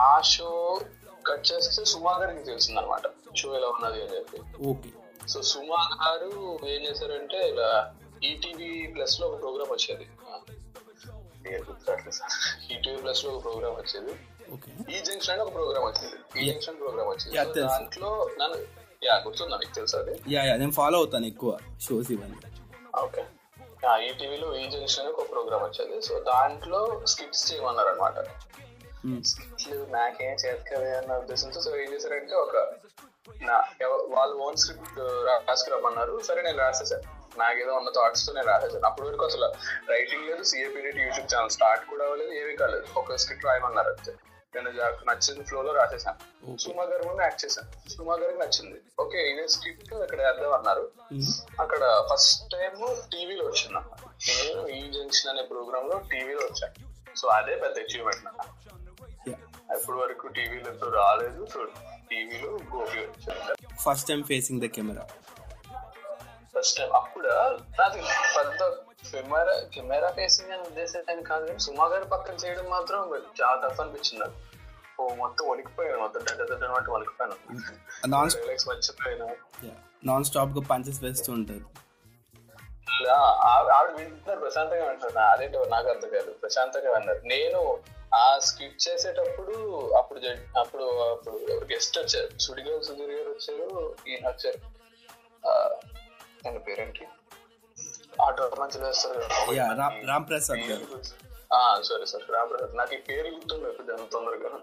ఆ 0.00 0.20
షో 0.20 0.80
కట్ 1.26 1.52
చేస్తే 1.52 1.84
సుమా 1.84 2.18
గారికి 2.18 2.44
తెలిసింది 2.44 2.80
అనమాట 2.80 3.02
షో 3.36 3.56
ఎలా 3.56 3.68
ఉన్నది 3.68 4.02
అని 4.02 4.16
చెప్పి. 4.16 4.66
ఓకే. 4.66 4.90
సో 5.28 5.42
సుమా 5.42 5.88
గారు 6.04 6.58
ఏం 6.66 6.82
చేశారంటే 6.82 7.48
ఇలా 7.48 7.94
ఈటీవీ 8.24 8.86
ప్లస్లో 8.86 9.28
ఒక 9.28 9.40
ప్రోగ్రామ్ 9.40 9.72
వచ్చేది. 9.72 10.10
ఈటీవీ 12.74 12.96
ప్లస్లో 12.96 13.30
ఒక 13.30 13.42
ప్రోగ్రామ్ 13.42 13.76
వచ్చేది. 13.76 14.12
ఈ 14.94 14.98
జంక్షన్ 15.08 15.32
అని 15.34 15.42
ఒక 15.44 15.52
ప్రోగ్రామ్ 15.56 15.86
వచ్చింది. 15.90 16.16
ఈ 16.40 16.48
జంక్షన్ 16.50 16.78
ప్రోగ్రామ్ 16.82 17.08
వచ్చింది. 17.12 17.34
దాంట్లో 17.60 18.10
నన్ను 18.40 18.58
యా 19.06 19.14
గుర్తుందా 19.24 19.56
మీకు 19.62 19.74
తెలుసా 19.78 19.98
అది? 20.02 20.14
యా 20.34 20.42
యా 20.48 20.56
నేను 20.56 20.74
ఫాలో 20.80 20.98
అవుతాను 21.02 21.26
ఎక్కువ 21.32 21.50
షోస్ 21.86 22.10
ఇవన్నీ. 22.16 22.38
ఓకే 23.04 23.22
ఈ 24.06 24.10
టీవీలో 24.20 24.46
ఈ 24.60 24.64
జంక్షన్ 24.74 25.08
ఒక 25.12 25.24
ప్రోగ్రామ్ 25.32 25.64
వచ్చేది. 25.68 25.96
సో 26.08 26.14
దాంట్లో 26.32 26.82
స్కిట్స్ 27.14 27.44
చేయమన్నారు 27.52 27.90
అనమాట 27.94 28.18
Hmm. 29.06 29.16
స్కిట్లు 29.30 29.78
నాకేం 29.94 30.36
చేత 30.42 30.60
కదా 30.68 30.86
అన్న 30.98 31.16
ఉద్దేశంతో 31.22 31.60
సో 31.64 31.70
ఏం 31.80 31.88
చేశారంటే 31.94 32.34
ఒక 32.44 32.54
నా 33.48 33.56
వాళ్ళు 34.14 34.34
ఓన్ 34.44 34.56
స్క్రిప్ట్ 34.62 35.00
రాసుకురమ్మన్నారు. 35.48 36.14
సరే 36.28 36.40
నేను 36.46 36.58
రాసేసాను 36.62 37.04
నాకేదో 37.42 37.72
ఉన్న 37.80 37.90
థాట్స్తో 37.96 38.32
నేను 38.36 38.48
రాసేసాను 38.52 38.86
అప్పటి 38.88 39.06
వరకు 39.08 39.24
అసలు 39.24 39.48
రైటింగ్ 39.92 40.24
లేదు. 40.28 40.42
సిఏపీడీ 40.50 40.88
యూట్యూబ్ 41.06 41.28
ఛానల్ 41.34 41.52
స్టార్ట్ 41.56 41.84
కూడా 41.90 42.04
అవ్వలేదు 42.04 42.32
ఏమీ 42.42 42.54
కాలేదు. 42.62 42.86
ఒక 43.00 43.16
స్క్రిప్ట్ 43.24 43.46
రాయమన్నారు 43.48 43.90
అంతే. 43.94 44.14
నేను 44.54 44.70
నచ్చిన 45.08 45.42
ఫ్లో 45.48 45.60
లో 45.66 45.72
రాసేసాను. 45.78 46.18
సుమా 46.64 46.84
గారి 46.90 47.02
ముందు 47.08 47.22
యాక్ట్ 47.26 47.42
చేశాను. 47.44 47.68
సుమా 47.94 48.14
గారికి 48.22 48.38
నచ్చింది. 48.42 48.78
ఓకే 49.02 49.20
ఇదే 49.30 49.44
స్క్రిప్ట్ 49.54 49.92
ఇక్కడ 50.06 50.20
వేద్దాం 50.26 50.52
అన్నారు 50.58 50.84
అక్కడ 51.64 51.82
ఫస్ట్ 52.10 52.44
టైం 52.54 52.74
టీవీలో 53.14 53.44
వచ్చింది. 53.50 53.82
నేను 54.28 54.62
ఈ 54.76 54.80
జంక్షన్ 54.96 55.30
అనే 55.32 55.44
ప్రోగ్రామ్లో 55.52 55.98
టీవీలో 56.12 56.42
వచ్చాను 56.50 56.90
సో 57.20 57.26
అదే 57.38 57.54
పెద్ద 57.64 57.76
అచీవ్మెంట్ 57.84 58.24
నాకు 58.28 58.44
అప్పటి 59.74 59.98
వరకు 60.02 60.26
టీవీలో 60.38 60.72
రాలేదు 61.00 61.42
సో 61.52 61.60
టీవీలో 62.10 62.50
గోపి 62.72 62.98
వచ్చాను 63.04 63.76
first 63.84 64.08
time 64.10 64.22
facing 64.32 64.62
the 64.64 64.68
camera 64.76 65.04
first 66.54 66.76
time 66.78 66.90
అప్పుడు? 66.98 67.30
నాకు 67.80 67.98
పెద్ద 68.36 68.60
కెమెరా 69.10 69.54
కెమెరా 69.74 70.10
ఫేసింగ్ 70.10 70.50
అని 70.50 70.62
ఉద్దేశం 70.62 71.22
కాదు 71.22 71.46
కానీ 71.46 71.58
సుమా 71.58 71.86
గారి 71.86 72.04
పక్కన 72.04 72.34
చేయడం 72.34 72.64
మాత్రం 72.70 73.00
చాలా 73.42 73.68
టఫ్ 73.68 73.80
అనిపించింది 73.80 74.20
నాకు. 74.24 74.36
ఓ 75.02 75.14
మొత్తం 75.14 75.48
వణికిపోయాను 75.48 75.98
మొత్తం 75.98 76.20
అంటే 76.20 76.92
వణికిపోయాను. 76.92 77.36
మర్చిపోయాను. 78.68 79.28
నాన్ 80.04 80.24
స్టాప్గా 80.24 80.60
పంచెస్ 80.70 81.02
వేస్తూ 81.02 81.32
ఉంటారు. 81.32 81.84
ఆవిడ 83.10 83.96
వింటున్నారు 83.98 84.40
ప్రశాంతంగా 84.40 84.84
వింటున్నారు. 84.88 85.30
అదేంటో 85.32 85.64
నాకు 85.64 85.88
అర్థం 85.88 86.08
కాదు. 86.08 86.32
ప్రశాంతంగా 86.32 86.92
విన్నారు. 86.92 87.22
నేను 87.24 87.78
ఆ 88.14 88.38
స్కిట్ 88.38 88.88
చేసేటప్పుడు 88.88 89.56
అప్పుడు 89.90 90.20
అప్పుడు 90.58 90.84
అప్పుడు 90.84 91.34
గెస్ట్ 91.72 91.98
వచ్చారు? 91.98 92.38
సుడిగారు 92.38 92.82
సుధీర్ 92.82 93.10
గారు 93.10 93.30
వచ్చారు 93.30 93.96
ఈయన 94.08 94.28
వచ్చారు. 94.28 94.58
ఆయన 96.46 96.58
పేరేంటి? 96.58 97.08
ఆటో 98.24 98.50
మంచి 98.58 98.84
వేస్తారు 98.84 99.20
రామ్ 100.06 100.28
ప్రసాద్ 100.28 100.58
గారు. 100.58 101.02
ఆ, 101.54 101.80
సరే 101.80 102.06
సార్ 102.06 102.30
రామ్ 102.30 102.50
ప్రసాద్. 102.50 102.76
నాకు 102.76 102.94
ఈ 102.94 102.96
పేరు 102.96 103.30
జనం 103.86 104.08
తొందరగా. 104.12 104.60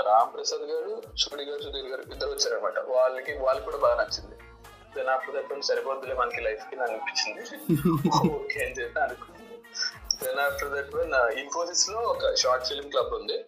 రామ్ 0.00 0.34
ప్రసాద్ 0.34 0.62
గారు 0.62 1.02
సుడి 1.16 1.44
గారు 1.44 1.62
సుధీర్ 1.62 1.86
గారు 1.86 2.02
ఇద్దరు 2.02 2.28
వచ్చారనమాట 2.28 2.78
వాళ్ళకి 2.78 3.32
వాళ్ళకి 3.32 3.64
కూడా 3.64 3.76
బాగా 3.76 3.94
నచ్చింది. 3.94 4.36
దెన్ 4.96 5.08
ఆఫ్టర్ 5.08 5.34
దట్ 5.34 5.62
సరిపోద్దులే 5.62 6.14
మనకి 6.14 6.40
లైఫ్కి 6.40 6.76
నాకు 6.76 6.92
అనిపించింది. 6.92 7.40
ఓకే 8.34 8.64
అని 8.64 8.74
చెప్పి 8.74 9.00
అనుకున్నాను. 9.00 9.44
దెన్ 10.24 10.38
ఆఫ్టర్ 10.38 10.72
దట్ 10.72 10.94
ఇన్ఫోసిస్లో 11.38 12.00
ఒక 12.00 12.34
షార్ట్ 12.34 12.66
ఫిల్మ్ 12.66 12.90
క్లబ్ 12.90 13.14
ఉంది. 13.14 13.44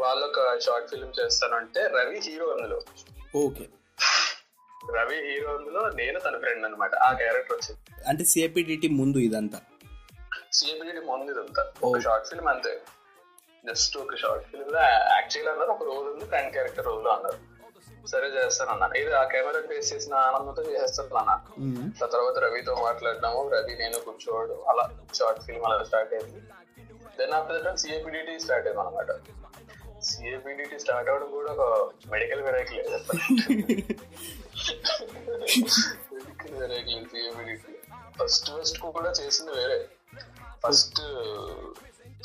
వాళ్ళు 0.00 0.26
ఒక 0.26 0.60
షార్ట్ 0.60 0.90
ఫిల్మ్ 0.90 1.12
చేస్తానంటే 1.20 1.86
రవి 1.86 2.18
హీరో 2.18 2.46
అందులో. 2.46 2.80
ఓకే 3.36 3.68
రవి 4.92 5.32
హీరో 5.32 5.56
అందులో 5.56 5.90
నేను 5.90 6.20
తన 6.20 6.38
ఫ్రెండ్ 6.38 6.64
అనమాట 6.64 6.94
ఆ 6.94 7.12
క్యారెక్టర్ 7.12 7.56
వచ్చింది. 7.56 8.08
అంటే 8.08 8.24
సిఏపిడిటి 8.24 8.88
ముందు 8.88 9.18
ఇదంతా? 9.18 9.60
సిఎబిడి 10.52 11.00
ముందు 11.00 11.32
ఇదంతా. 11.32 11.72
ఒక 11.82 11.98
షార్ట్ 11.98 12.26
ఫిల్మ్ 12.26 12.48
అంతే. 12.48 12.80
జస్ట్ 13.66 13.98
ఒక 13.98 14.16
షార్ట్ 14.16 14.44
ఫిల్మ్లో. 14.44 14.80
యాక్ట్ 14.80 15.36
చేయాలన్నారు 15.36 15.70
ఒక 15.70 15.82
రోల్ 15.82 16.08
ఉంది 16.08 16.24
ఫ్రెండ్ 16.24 16.52
క్యారెక్టర్ 16.52 16.86
రోల్ 16.86 17.06
అన్నారు. 17.06 17.54
సరే 18.06 18.26
చేస్తాను 18.28 18.70
అన్నాను. 18.70 18.94
ఇది 18.94 19.12
ఆ 19.12 19.24
కెమెరా 19.24 19.60
ఫేస్ 19.60 19.94
చేసిన 19.94 20.14
ఆనందంతో 20.14 20.62
చేస్తాను 20.62 21.14
అన్నా. 21.14 21.32
ఆ 22.04 22.06
తర్వాత 22.06 22.38
రవితో 22.38 22.74
మాట్లాడినాము. 22.74 23.48
రవి 23.48 23.76
నేను 23.78 23.98
కూర్చోవడం 23.98 24.68
అలా 24.68 24.90
షార్ట్ 25.14 25.40
ఫిల్మ్ 25.40 25.64
అలా 25.64 25.84
స్టార్ట్ 25.84 26.14
అయింది. 26.14 26.40
Then 27.18 27.32
after 27.32 27.64
that 27.64 27.78
CAPDT 27.78 28.40
start 28.40 28.68
అయింది 28.68 28.82
అనమాట 28.82 29.10
సిఏపిడిటి 30.04 30.78
స్టార్ట్ 30.78 31.10
అవడం 31.10 31.30
కూడా 31.30 31.52
ఒక 31.52 31.64
medical 32.10 32.42
variety 32.42 32.76
medical 36.12 36.54
variety 36.60 36.94
CAPDT 37.04 37.72
first 38.18 38.50
first 38.50 38.78
కూడా 38.78 39.10
చేసింది 39.10 39.52
వేరే. 39.52 39.78
ఫస్ట్ 40.64 41.00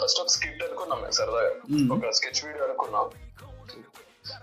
ఫస్ట్ 0.01 0.19
ఒక 0.21 0.27
స్కిట్ 0.27 0.63
అనుకున్నాం 0.63 0.99
మేము 1.01 1.11
సరదాగా. 1.11 1.53
ఒక 1.93 2.11
స్కెచ్ 2.11 2.45
వీడియో 2.45 2.65
అనుకున్నాం. 2.65 3.07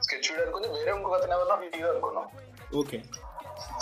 స్కెచ్ 0.03 0.29
వీడియో 0.31 0.45
అనుకుని 0.47 0.69
వేరే 0.69 0.91
ఇంకొక 0.91 1.15
అతను 1.15 1.33
ఎవరన్నా 1.33 1.55
వీడియో 1.55 1.87
అనుకున్నాం. 1.91 2.27
ఓకే. 2.77 2.99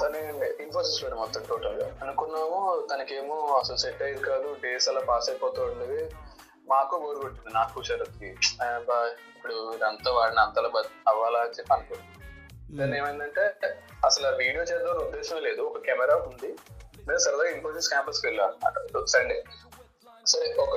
తను 0.01 0.19
ఇన్ఫోసిస్లో 0.63 1.17
మొత్తం 1.17 1.43
టోటల్గా. 1.49 1.87
అనుకున్నాము 2.03 2.59
తనకేమో 2.91 3.37
అసలు 3.55 3.77
సెట్ 3.77 4.03
అయ్యేది 4.03 4.23
కాదు 4.25 4.49
డేస్ 4.63 4.89
అలా 4.89 5.01
పాస్ 5.01 5.31
అయిపోతూ 5.31 5.63
ఉండేది 5.65 6.01
మాకు 6.69 6.99
బోర్ 6.99 7.19
కొట్టింది 7.19 7.55
నాకు 7.55 7.83
శరత్కి. 7.83 8.29
ఇప్పుడు 9.37 9.75
ఇదంతా 9.77 10.11
వాడిని 10.13 10.41
అంతలా 10.41 10.69
అవ్వాలా 11.09 11.41
అని 11.41 11.57
చెప్పి 11.59 11.73
అనుకున్నాం 11.75 12.11
దాన్ని 12.79 12.99
ఏమైందంటే 12.99 13.43
అసలు 14.05 14.37
వీడియో 14.37 14.63
చేద్దాం 14.63 14.97
ఉద్దేశం 14.99 15.39
లేదు. 15.39 15.63
ఒక 15.63 15.79
కెమెరా 15.79 16.17
ఉంది. 16.17 16.51
మేము 17.09 17.19
సరదాగా 17.19 17.51
ఇన్ఫోసిస్ 17.51 17.89
క్యాంపస్కి 17.89 18.27
వెళ్ళాం 18.27 18.47
అనమాట 18.49 19.05
సండే 19.05 19.45
సరే 20.27 20.47
ఒక 20.59 20.77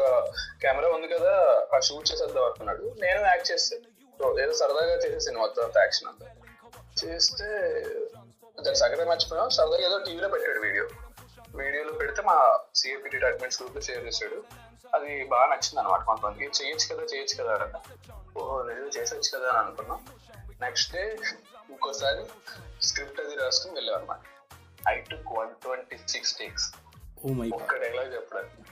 కెమెరా 0.62 0.88
ఉంది 0.88 1.08
కదా 1.08 1.34
ఆ 1.76 1.80
షూట్ 1.80 2.12
చేసేద్దాం 2.12 2.44
అనుకున్నాడు 2.46 2.96
నేను 3.02 3.20
యాక్ట్ 3.28 3.52
చేస్తాను 3.52 4.40
ఏదో 4.44 4.54
సరదాగా 4.54 4.96
చేసేసాను 4.96 5.40
మొత్తం 5.40 5.64
అంత 5.64 5.78
యాక్షన్ 5.78 6.08
అంతా. 6.08 6.28
చేస్తే 7.02 7.48
దాని 8.62 8.76
సగమే 8.76 9.04
మర్చిపోయాం. 9.04 9.50
సరదాగా 9.50 9.84
ఏదో 9.88 9.98
టీవీలో 10.00 10.30
పెట్టాడు 10.30 10.60
వీడియో. 10.60 10.86
వీడియోలో 11.56 11.92
పెడితే 11.92 12.22
మా 12.22 12.38
సిఏపిటి 12.76 13.26
అడ్మిన్స్ 13.26 13.62
గ్రూప్లో 13.62 13.82
షేర్ 13.82 14.06
చేశాడు. 14.08 14.44
అది 14.94 15.24
బాగా 15.26 15.46
నచ్చింది 15.46 15.80
అనమాట 15.80 16.02
కొంతమందికి 16.02 16.50
చేయొచ్చు 16.60 16.86
కదా 16.92 17.04
చేయొచ్చు 17.04 17.36
కదా 17.42 17.54
అన్న 17.58 17.78
ఓ 18.38 18.64
నేను 18.64 18.88
చేసొచ్చు 18.88 19.30
కదా 19.38 19.48
అని 19.50 19.60
అనుకున్నాం. 19.60 20.00
నెక్స్ట్ 20.62 20.94
డే 20.94 21.04
ఇంకోసారి 21.70 22.24
స్క్రిప్ట్ 22.82 23.22
అది 23.22 23.36
రాసుకుని 23.36 23.76
వెళ్ళాం 23.76 23.96
అనమాట 23.98 24.24
I 24.90 24.96
took 25.02 25.32
one 25.40 25.54
twenty 25.56 25.98
six 26.08 26.34
takes 26.38 26.68
ఒక్క 27.54 27.78
డైలాగ్ 27.78 28.14
చెప్పడానికి 28.14 28.64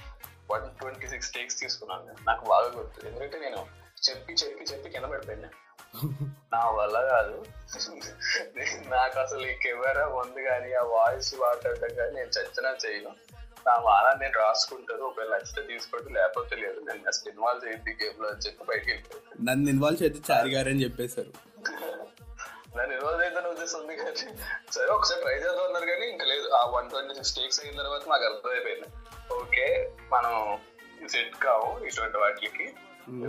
వన్ 0.51 0.65
ట్వంటీ 0.77 1.07
సిక్స్ 1.07 1.31
టేక్స్ 1.31 1.59
తీసుకున్నాను 1.59 2.05
నేను. 2.05 2.21
నాకు 2.23 2.43
బాగా 2.45 2.67
గుర్తు. 2.69 3.07
ఎందుకంటే 3.07 3.39
నేను 3.39 3.61
చెప్పి 4.09 4.33
చెప్పి 4.33 4.63
చెప్పి 4.63 4.89
కింద 4.89 5.05
పడిపోయాను. 5.05 5.51
నా 6.53 6.61
వల్ల 6.69 6.97
కాదు. 7.09 7.35
నాకు 8.93 9.19
అసలు 9.19 9.45
ఈ 9.47 9.55
కెమెరా 9.55 10.05
ఉంది 10.15 10.41
కానీ 10.43 10.73
ఆ 10.73 10.83
వాయిస్ 10.93 11.35
మాట్లాడటం 11.39 11.95
కానీ 11.95 12.13
నేను 12.15 12.31
చచ్చినా 12.37 12.71
చేయను. 12.85 13.11
నా 13.67 13.73
మాన 13.85 14.07
నేను 14.21 14.35
రాసుకుంటాను 14.39 15.03
ఒకవేళ 15.09 15.29
నచ్చితే 15.35 15.61
తీసుకోవడం 15.69 16.13
లేకపోతే 16.17 16.55
లేదు. 16.63 16.79
నేను 16.87 17.07
అసలు 17.11 17.29
ఇన్వాల్వ్ 17.31 17.65
చేయద్దు 17.67 17.91
గేమ్లో 18.01 18.29
చెప్పి 18.45 18.63
బయటికి 18.71 18.91
వెళ్ళిపోయాను 18.91 19.45
నన్ను 19.47 19.69
ఇన్వాల్వ్ 19.69 20.01
చేస్తే 20.03 20.21
చారి 20.29 20.49
గారు 20.55 20.69
అని 20.73 20.83
చెప్పేశారు. 20.83 21.31
నన్ను 22.77 22.93
ఇన్వాల్వ్ 22.97 23.23
చేద్దాం 23.25 23.45
ఉద్దేశం 23.49 23.77
ఉంది 23.81 23.95
కానీ 23.95 24.25
సరే 24.75 24.87
ఒకసారి 24.95 25.21
ట్రై 25.21 25.35
చేద్దాం 25.35 25.65
అన్నారు 25.67 25.85
కానీ 25.85 26.05
ఇంకా 26.13 26.25
లేదు. 26.31 26.47
ఆ 26.59 26.61
వన్ 26.75 26.89
ట్వంటీ 26.89 27.13
సిక్స్ 27.13 27.35
టేక్స్ 27.35 27.59
అయిన 27.63 27.77
తర్వాత 27.81 28.03
నాకు 28.11 28.25
అర్థమైపోయింది. 28.29 28.87
ఓకే 29.39 29.65
మనం 30.13 30.33
సెట్ 31.13 31.35
కావు 31.45 31.85
ఇటువంటి 31.85 32.17
వాటికి. 32.17 32.65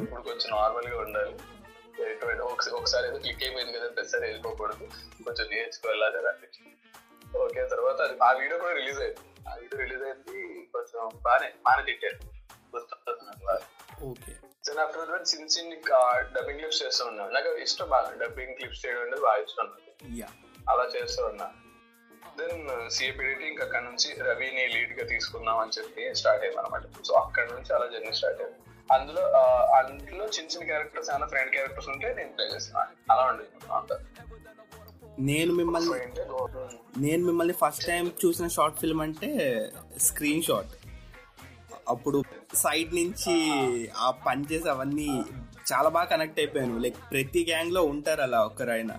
ఇప్పుడు 0.03 0.23
కొంచెం 0.23 0.49
నార్మల్గా 0.57 0.99
ఉండాలి. 0.99 1.35
ఒకసారి 2.79 3.07
ఏదో 3.09 3.19
క్లిక్ 3.19 3.43
అయిపోయింది 3.45 3.73
కదా 3.79 3.89
ప్రతిసారి 3.89 4.25
వెళ్ళిపోకూడదు. 4.27 4.87
కొంచెం 5.27 5.47
నేర్చుకోవాలి 5.53 6.05
అని 6.05 6.75
ఓకే 7.45 7.63
తర్వాత 7.75 8.01
ఆ 8.29 8.33
వీడియో 8.33 8.59
కూడా 8.59 8.75
రిలీజ్ 8.81 9.01
అయింది. 9.01 9.25
వీడియో 9.55 9.81
రిలీజ్ 9.83 10.03
అయింది. 10.03 10.67
కొంచెం 10.73 11.19
బాగానే 11.23 11.53
బాగానే 11.67 11.83
తిట్టారు. 11.83 12.19
ఓకే. 14.05 14.33
దెన్ 14.67 14.79
ఆఫ్టర్ 14.79 15.09
దట్ 15.09 15.35
చిన్న 15.35 15.47
చిన్న 15.47 15.75
డబ్బింగ్ 16.37 16.59
క్లిప్స్ 16.59 16.83
చేస్తూ 16.83 17.07
ఉన్నాను. 17.07 17.33
నాకు 17.33 17.49
ఇష్టం 17.57 17.89
బాగా. 17.89 18.13
డబ్బింగ్ 18.27 18.55
క్లిప్స్ 18.55 18.87
చేయడం 18.87 19.01
అనేది 19.01 19.21
బాగా 19.21 19.43
ఇష్టం 19.43 19.69
అలా 20.69 20.91
చేస్తూ 20.97 21.27
ఉన్నా. 21.27 21.51
దెన్ 22.39 22.91
సిఏపిడిటి 22.91 23.45
ఇంకా 23.49 23.65
అక్కడ 23.65 23.83
నుంచి 23.83 24.23
రవిని 24.23 24.69
లీడ్గా 24.69 25.07
తీసుకుందాం 25.07 25.59
అని 25.59 25.71
చెప్పి 25.79 26.15
స్టార్ట్ 26.15 26.45
అయింది 26.45 26.61
అనమాట 26.61 26.83
సో 27.05 27.15
అక్కడ 27.15 27.51
నుంచి 27.51 27.75
అలా 27.75 27.87
జర్నీ 27.87 28.13
స్టార్ట్ 28.13 28.43
అయింది 28.43 28.59
అందులో 28.93 29.23
అందులో 29.79 30.25
చిన్న 30.25 30.51
చిన్న 30.51 30.65
క్యారెక్టర్స్ 30.65 31.11
ఏమైనా 31.11 31.27
ఫ్రెండ్ 31.27 31.51
క్యారెక్టర్స్ 31.51 31.89
ఉంటే 31.89 32.15
నేను 32.15 32.33
ప్లే 32.33 32.47
చేస్తున్నాను 32.55 33.13
అలా 33.13 33.23
ఉండేది. 33.25 33.51
అంతా. 33.73 33.97
నేను 35.19 35.53
మిమ్మల్ని 35.55 35.99
నేను 36.99 37.25
మిమ్మల్ని 37.25 37.55
ఫస్ట్ 37.55 37.87
టైం 37.87 38.13
చూసిన 38.27 38.47
షార్ట్ 38.49 38.81
ఫిల్మ్ 38.81 39.01
అంటే 39.01 39.31
స్క్రీన్ 39.99 40.43
షాట్ 40.43 40.73
అప్పుడు 41.89 42.23
సైడ్ 42.55 42.95
నుంచి 42.95 43.35
ఆ 43.97 44.11
పంచెస్ 44.11 44.67
అవన్నీ 44.67 45.25
చాలా 45.73 45.89
బాగా 45.89 46.05
కనెక్ట్ 46.05 46.39
అయిపోయాను. 46.39 46.79
లైక్ 46.79 46.97
ప్రతి 47.13 47.47
గ్యాంగ్లో 47.49 47.83
ఉంటారు 47.83 48.21
అలా 48.21 48.43
ఒక్కరైనా 48.43 48.97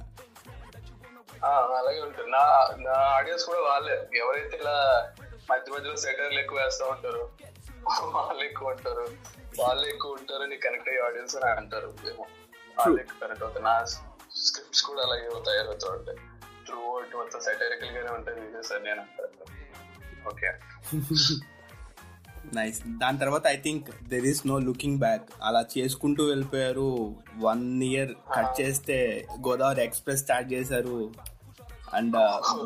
ఆ, 1.43 1.49
అలాగే 1.77 2.01
ఉంటుంది. 2.01 2.31
నా 2.31 2.43
నా 2.77 2.91
ఆడియన్స్ 2.91 3.45
కూడా 3.45 3.59
వాళ్ళే. 3.59 4.07
ఎవరైతే 4.17 4.57
ఇలా 4.57 4.75
మధ్య 5.51 5.71
మధ్యలో 5.71 5.95
సెటర్లు 5.95 6.39
ఎక్కువ 6.39 6.59
వేస్తూ 6.59 6.85
ఉంటారు 6.85 7.29
వాళ్ళు 8.15 8.43
ఎక్కువ 8.43 8.67
ఉంటారు. 8.69 9.05
వాళ్ళు 9.59 9.87
ఎక్కువ 9.87 10.11
ఉంటారు 10.11 10.43
నీ 10.43 10.57
కనెక్ట్ 10.57 10.89
అయ్యే 10.89 11.01
ఆడియన్స్ 11.01 11.35
అని 11.35 11.51
అంటారు. 11.51 11.89
వాళ్ళు 12.77 12.99
ఎక్కువ 12.99 13.17
కనెక్ట్ 13.21 13.43
అవుతారు. 13.43 13.63
నా 13.63 13.75
స్క్రిప్ట్స్ 14.49 14.83
కూడా 14.87 15.01
అలాగే 15.07 15.27
తయారవుతూ 15.49 15.87
ఉంటాయి. 15.97 16.19
త్రూ 16.67 16.79
అవుట్ 16.93 17.13
మొత్తం 17.21 17.41
సెటరికల్ 17.47 17.93
గానే 17.97 18.11
ఉంటాయి 18.17 18.39
వీడియోస్ 18.45 18.71
అని 18.77 18.85
నేను 18.89 19.03
ఓకే 20.31 20.49
నైస్ 22.55 22.77
దాని 23.01 23.17
తర్వాత 23.21 23.45
I 23.53 23.57
think 23.63 23.87
there 24.11 24.25
is 24.31 24.41
no 24.49 24.57
looking 24.67 24.99
back 25.05 25.25
అలా 25.47 25.61
చేసుకుంటూ 25.73 26.21
వెళ్ళిపోయారు. 26.31 26.91
వన్ 27.47 27.65
ఇయర్ 27.87 28.11
కట్ 28.35 28.53
చేస్తే 28.61 28.97
గోదావరి 29.47 29.81
ఎక్స్ప్రెస్ 29.87 30.21
స్టార్ట్ 30.25 30.47
చేశారు. 30.53 30.99
అండ్ 31.97 32.15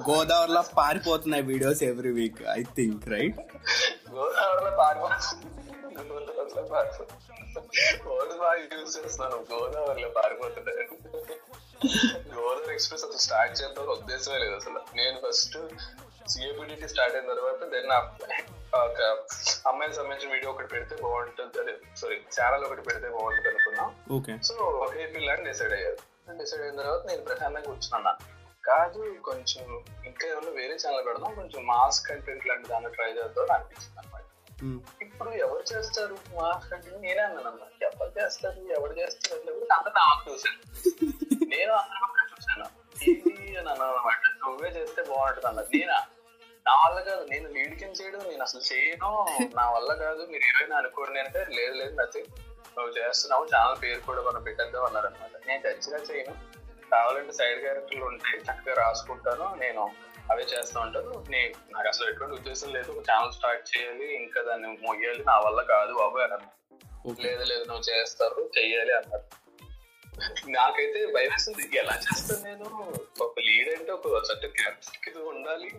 గోదావరిలో 0.10 0.62
పారిపోతున్నాయి 0.78 1.44
videos 1.52 1.82
every 1.90 2.12
week 2.20 2.42
I 2.58 2.62
think 2.78 3.04
right 3.16 3.40
గోదావరిలో 4.16 4.72
గోదావరిలో 9.52 10.10
పారిపోతున్నాయి. 10.20 10.86
గోదావరి 12.36 12.74
ఎక్స్ప్రెస్ 12.74 13.04
అసలు 13.06 13.22
స్టార్ట్ 13.26 13.56
చేద్దాం 13.62 13.88
ఉద్దేశమే 13.94 14.38
లేదు 14.44 14.56
అసలు. 14.56 14.80
నేను 15.00 15.18
ఫస్ట్ 15.24 15.58
సిఏబిడిటీ 16.32 16.88
స్టార్ట్ 16.88 17.16
అయిన 17.16 17.28
తర్వాత 17.34 17.70
దెన్ 17.74 17.92
ఒక 18.82 19.00
అమ్మాయికి 19.70 19.96
సంబంధించిన 19.96 20.32
వీడియో 20.34 20.52
ఒకటి 20.52 20.70
పెడితే 20.74 20.96
బాగుంటుంది 21.04 21.60
అదే 21.64 21.74
సారీ 22.02 22.18
ఛానల్ 22.36 22.66
ఒకటి 22.68 22.82
పెడితే 22.82 23.10
బాగుంటుంది 23.10 23.50
అనుకున్నాం. 23.50 23.90
సో 24.50 24.54
ఒకే 24.86 25.06
పిల్లని 25.16 25.44
డిసైడ్ 25.50 25.74
అయ్యారు. 25.74 25.98
డిసైడ్ 26.42 26.62
అయిన 26.62 26.78
తర్వాత 26.82 27.02
నేను 27.08 27.24
ప్రశాంతంగా 27.26 27.68
కూర్చున్నా 27.68 28.14
కాదు 28.64 29.00
కొంచెం 29.28 29.64
ఇంకా 30.06 30.24
ఏమన్నా 30.32 30.52
వేరే 30.52 30.76
ఛానల్ 30.84 31.06
పెడదాం 31.08 31.36
కొంచెం 31.36 31.62
మాస్ 31.66 32.00
కంటెంట్ 32.08 32.48
లాంటి 32.48 32.68
దాన్ని 32.68 32.90
ట్రై 32.90 33.10
చేద్దాం 33.10 33.44
అని 33.46 33.54
అనిపించింది 33.58 34.00
అనమాట 34.00 34.28
ఇప్పుడు 35.02 35.30
ఎవరు 35.46 35.64
చేస్తారు 35.74 36.16
మాస్ 36.38 36.70
కంటెంట్ 36.72 37.02
నేనే 37.02 37.22
అన్నాను 37.22 37.48
అన్నమాట. 37.48 37.72
ఎవరు 37.90 38.12
చేస్తారు 38.20 38.60
ఎవరు 38.78 38.94
చేస్తారు 39.00 39.40
అంటే 39.78 39.92
నాకు 40.00 40.22
చూశాను 40.30 40.60
నేను 41.58 41.74
అందరూ 41.74 42.06
పక్కన 42.06 42.28
చూశాను. 42.34 42.68
ఏంటి 43.10 43.58
అని 43.58 43.70
అన్నాను 43.70 43.94
అనమాట 43.94 44.28
నువ్వే 44.46 44.70
చేస్తే 44.70 45.02
బాగుంటుంది 45.02 45.48
అన్నది. 45.48 45.80
నేనా? 45.80 46.00
నా 46.68 46.74
వల్ల 46.74 47.00
కాదు. 47.00 47.26
నేను 47.26 47.50
లీడ్ 47.50 47.80
కింద 47.80 47.96
చేయడం 48.02 48.20
నేను 48.20 48.42
అసలు 48.42 48.62
చేయను. 48.74 49.26
నా 49.56 49.72
వల్ల 49.72 49.94
కాదు. 49.94 50.26
మీరు 50.26 50.44
ఏమైనా 50.44 50.78
అనుకోండి 50.78 51.20
అంటే 51.20 51.46
లేదు 51.50 51.74
లేదు 51.74 51.96
నచ్చి 51.96 52.22
నువ్వు 52.78 52.92
చేస్తున్నావు. 52.98 53.46
ఛానల్ 53.46 53.84
పేరు 53.84 54.00
కూడా 54.00 54.22
మనం 54.22 54.44
పెట్టేద్దాం 54.44 54.86
అన్నారు 54.86 55.08
అనమాట 55.08 55.48
నేను 55.48 55.68
చచ్చిగా 55.68 55.98
చేయను. 55.98 56.34
కావాలంటే 56.92 57.32
సైడ్ 57.32 57.62
క్యారెక్టర్లు 57.62 58.06
ఉంటాయి. 58.06 58.42
చక్కగా 58.42 58.76
రాసుకుంటాను. 58.76 59.56
నేను 59.56 59.92
అవే 60.32 60.44
చేస్తూ 60.44 60.80
ఉంటాను. 60.80 61.26
నేను 61.30 61.54
నాకు 61.74 61.88
అసలు 61.88 62.10
ఎటువంటి 62.10 62.36
ఉద్దేశం 62.36 62.74
లేదు. 62.74 62.92
ఒక 62.92 62.98
ఛానల్ 62.98 63.32
స్టార్ట్ 63.32 63.78
చేయాలి. 63.78 64.16
ఇంకా 64.16 64.42
దాన్ని 64.42 64.68
మొయ్యాలి. 64.68 65.24
నా 65.26 65.40
వల్ల 65.40 65.62
కాదు 65.62 65.94
బాబు 65.94 66.18
అని 66.18 66.34
అన్నారు 66.34 67.22
లేదు 67.22 67.44
లేదు 67.44 67.64
నువ్వు 67.64 67.84
చేస్తారు. 67.90 68.50
చెయ్యాలి 68.58 68.96
అన్నారు. 68.98 69.41
నాకైతే 70.56 71.00
భయం 71.16 71.32
వేస్తుంది 71.34 71.78
ఎలా 71.78 71.94
చేస్తాను 72.06 72.42
నేను? 72.48 72.66
ఒక 73.24 73.34
లీడ్ 73.48 73.70
అంటే 73.76 73.92
ఒక 73.92 74.22
సర్టన్ 74.30 74.52
క్యారెక్టర్ 74.52 75.22
ఉండాలి. 75.34 75.70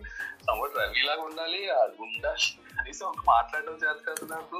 సపోర్ట్ 0.47 0.77
రవిలాగా 0.77 1.21
ఉండాలి. 1.21 1.69
అది 1.81 1.97
ఉండాలి 2.07 2.47
కనీసం 2.77 3.05
ఒక 3.07 3.23
మాట్లాడడం 3.27 3.75
చేత 3.83 3.99
కాదు 4.07 4.25
నాకు. 4.33 4.59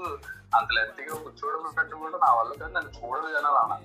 అంత 0.57 0.67
లెత్తిగా 0.77 1.15
కూర్చోవడం 1.23 1.73
పెట్టడం 1.77 1.99
కూడా 1.99 2.17
నా 2.25 2.31
వల్ల 2.39 2.51
కానీ 2.61 2.73
నన్ను 2.73 2.91
చూడదు 2.99 3.29
జనాలు 3.35 3.59
అన్న 3.63 3.77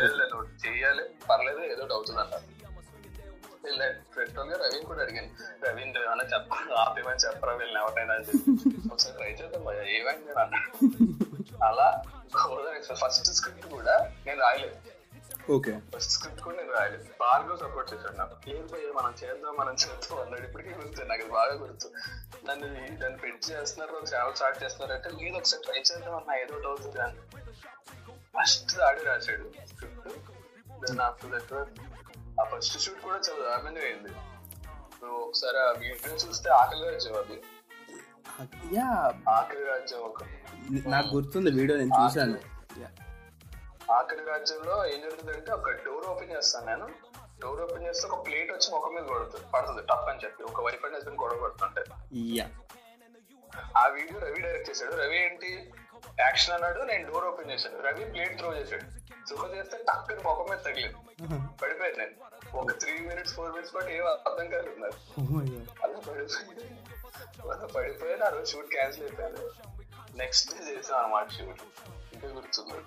లేదు 0.00 0.14
లేదు 0.20 0.36
చెయ్యాలి 0.64 1.04
పర్లేదు 1.30 1.62
ఏదో 1.72 1.82
ఒకటి 1.82 1.94
అవుతుంది 1.94 2.20
అన్నారు 2.20 2.48
పెట్రోల్గా 4.16 4.56
రవిని 4.62 4.86
కూడా 4.86 5.02
అడిగాను. 5.02 5.30
రవీంద్ర 5.66 6.00
ఏమైనా 6.06 6.24
చెప్ప 6.34 6.54
ఆపేమని 6.80 7.22
చెప్పరా? 7.24 7.52
వీళ్ళని 7.60 7.80
ఎవరైనా 7.84 8.14
చెప్పి. 8.14 8.50
ఒకసారి 8.92 9.14
ట్రై 9.16 9.30
చేద్దాం 9.32 9.62
ఏమైంది 9.98 10.32
అలా 11.68 11.88
ఫస్ట్ 13.02 13.30
స్క్రిప్ట్ 13.38 13.66
కూడా 13.66 13.94
నేను 14.26 14.40
రాయలేదు. 14.40 14.76
ఓకే. 15.50 15.72
ఫస్ట్ 15.94 16.10
స్క్రిప్ట్ 16.10 16.40
కూడా 16.40 16.56
నేను 16.56 16.72
రాయలేదు 16.72 17.04
బాగా 17.20 17.56
సపోర్ట్ 17.56 17.94
చేశాడు 17.94 18.16
నాకు. 18.16 18.48
లేదు 18.48 18.66
భయ్య 18.72 18.92
మనం 18.92 19.14
చేద్దాం 19.24 19.56
మనం 19.56 19.74
చేద్దాం 19.74 20.18
అన్నాడు. 20.20 20.44
ఇప్పటికీ 20.44 20.70
గుర్తు 20.70 21.02
నాకు 21.02 21.28
బాగా 21.28 21.52
గుర్తు. 21.54 21.88
నన్ను 22.46 22.66
దాన్ని 22.96 23.18
పెట్టి 23.18 23.52
చేస్తున్నారు 23.52 23.92
ఛానల్ 23.92 24.34
స్టార్ట్ 24.34 24.62
చేస్తున్నారు 24.64 24.92
అంటే 24.92 25.10
లేదు 25.10 25.36
ఒకసారి 25.36 25.62
ట్రై 25.62 25.78
చేద్దాం 25.80 26.14
అన్న 26.16 26.30
ఏదో 26.34 26.54
ఒకటి 26.54 26.66
అవుతుంది 26.66 27.00
అని 27.00 27.20
ఫస్ట్ 28.36 28.80
ఆడి 28.80 29.04
రాశాడు 29.04 29.52
స్క్రిప్ట్. 29.66 30.08
దెన్ 30.86 31.00
ఆఫ్టర్ 31.00 31.30
దట్ 31.30 31.52
ఆ 32.40 32.44
ఫస్ట్ 32.44 32.78
షూట్ 32.78 33.02
కూడా 33.02 33.16
చాలా 33.16 33.50
దారుణంగా 33.50 33.80
అయింది. 33.80 34.12
నువ్వు 35.02 35.18
ఒకసారి 35.18 35.58
ఆ 35.58 35.70
వీడియో 35.72 36.16
చూస్తే 36.16 36.50
ఆకలి 36.50 36.90
రాజ్యం 36.90 37.14
అది. 37.14 37.36
యా. 38.74 39.12
ఆకలి 39.28 39.64
రాజ్యం 39.64 40.00
ఒక 40.00 40.22
నాకు 40.86 41.08
గుర్తుంది 41.08 41.50
వీడియో 41.50 41.78
నేను 41.78 42.04
చూశాను. 42.04 42.38
ఆఖరి 43.92 44.24
రాజ్యంలో 44.24 44.86
ఏం 44.86 45.00
జరుగుతుందంటే 45.00 45.52
ఒక 45.52 45.70
డోర్ 45.70 46.06
ఓపెన్ 46.06 46.30
చేస్తాను 46.30 46.66
నేను. 46.66 46.88
డోర్ 47.40 47.60
ఓపెన్ 47.60 47.86
చేస్తే 47.86 48.08
ఒక 48.08 48.26
ప్లేట్ 48.26 48.52
వచ్చి 48.52 48.74
ముఖం 48.74 48.94
మీద 48.94 49.02
పడుతుంది 49.02 49.46
పడుతుంది 49.54 49.82
టప్ 49.82 50.08
అని 50.10 50.20
చెప్పి. 50.24 50.42
ఒక 50.42 50.60
వైఫ్ 50.60 50.84
అండ్ 50.84 50.96
హస్బెండ్ 50.96 51.20
గొడవ 51.20 51.40
పడుతుంటే. 51.42 51.84
ఆ 53.76 53.86
వీడియో 53.86 54.18
రవి 54.18 54.40
డైరెక్ట్ 54.40 54.70
చేశాడు. 54.70 54.92
రవి 54.92 55.18
ఏంటి? 55.24 55.72
యాక్షన్ 56.20 56.54
అన్నాడు 56.54 56.80
నేను 56.80 57.12
డోర్ 57.12 57.24
ఓపెన్ 57.24 57.50
చేశాను. 57.50 57.82
రవి 57.82 58.04
ప్లేట్ 58.04 58.38
త్రో 58.38 58.56
చేశాడు. 58.56 58.86
సుఖ 59.28 59.50
చేస్తే 59.54 59.76
టక్కని 59.78 60.22
ముఖం 60.26 60.46
మీద 60.50 60.58
తగిలింది. 60.58 60.98
పడిపోయాను 61.62 61.98
నేను. 61.98 62.14
ఒక 62.56 62.70
త్రీ 62.80 62.98
మినిట్స్ 62.98 63.34
ఫోర్ 63.34 63.50
మినిట్స్ 63.50 63.74
పాటు 63.74 63.86
ఏం 63.86 64.06
అర్థం 64.06 64.50
కాలేదు 64.50 64.80
నాకు. 64.80 64.98
అలా 65.84 65.98
పడిపోయింది 65.98 66.66
అలా 67.52 67.66
పడిపోయాను 67.66 68.24
ఆ 68.24 68.28
రోజు 68.28 68.52
షూట్ 68.52 68.66
క్యాన్సిల్ 68.66 69.04
అయిపోయాను 69.04 69.50
నెక్స్ట్ 70.16 70.52
డే 70.54 70.76
చేసాం 70.76 70.98
అన్నమాట 70.98 71.28
షూట్ 71.30 71.62
ఇంకా 72.14 72.28
గుర్తుంది? 72.28 72.82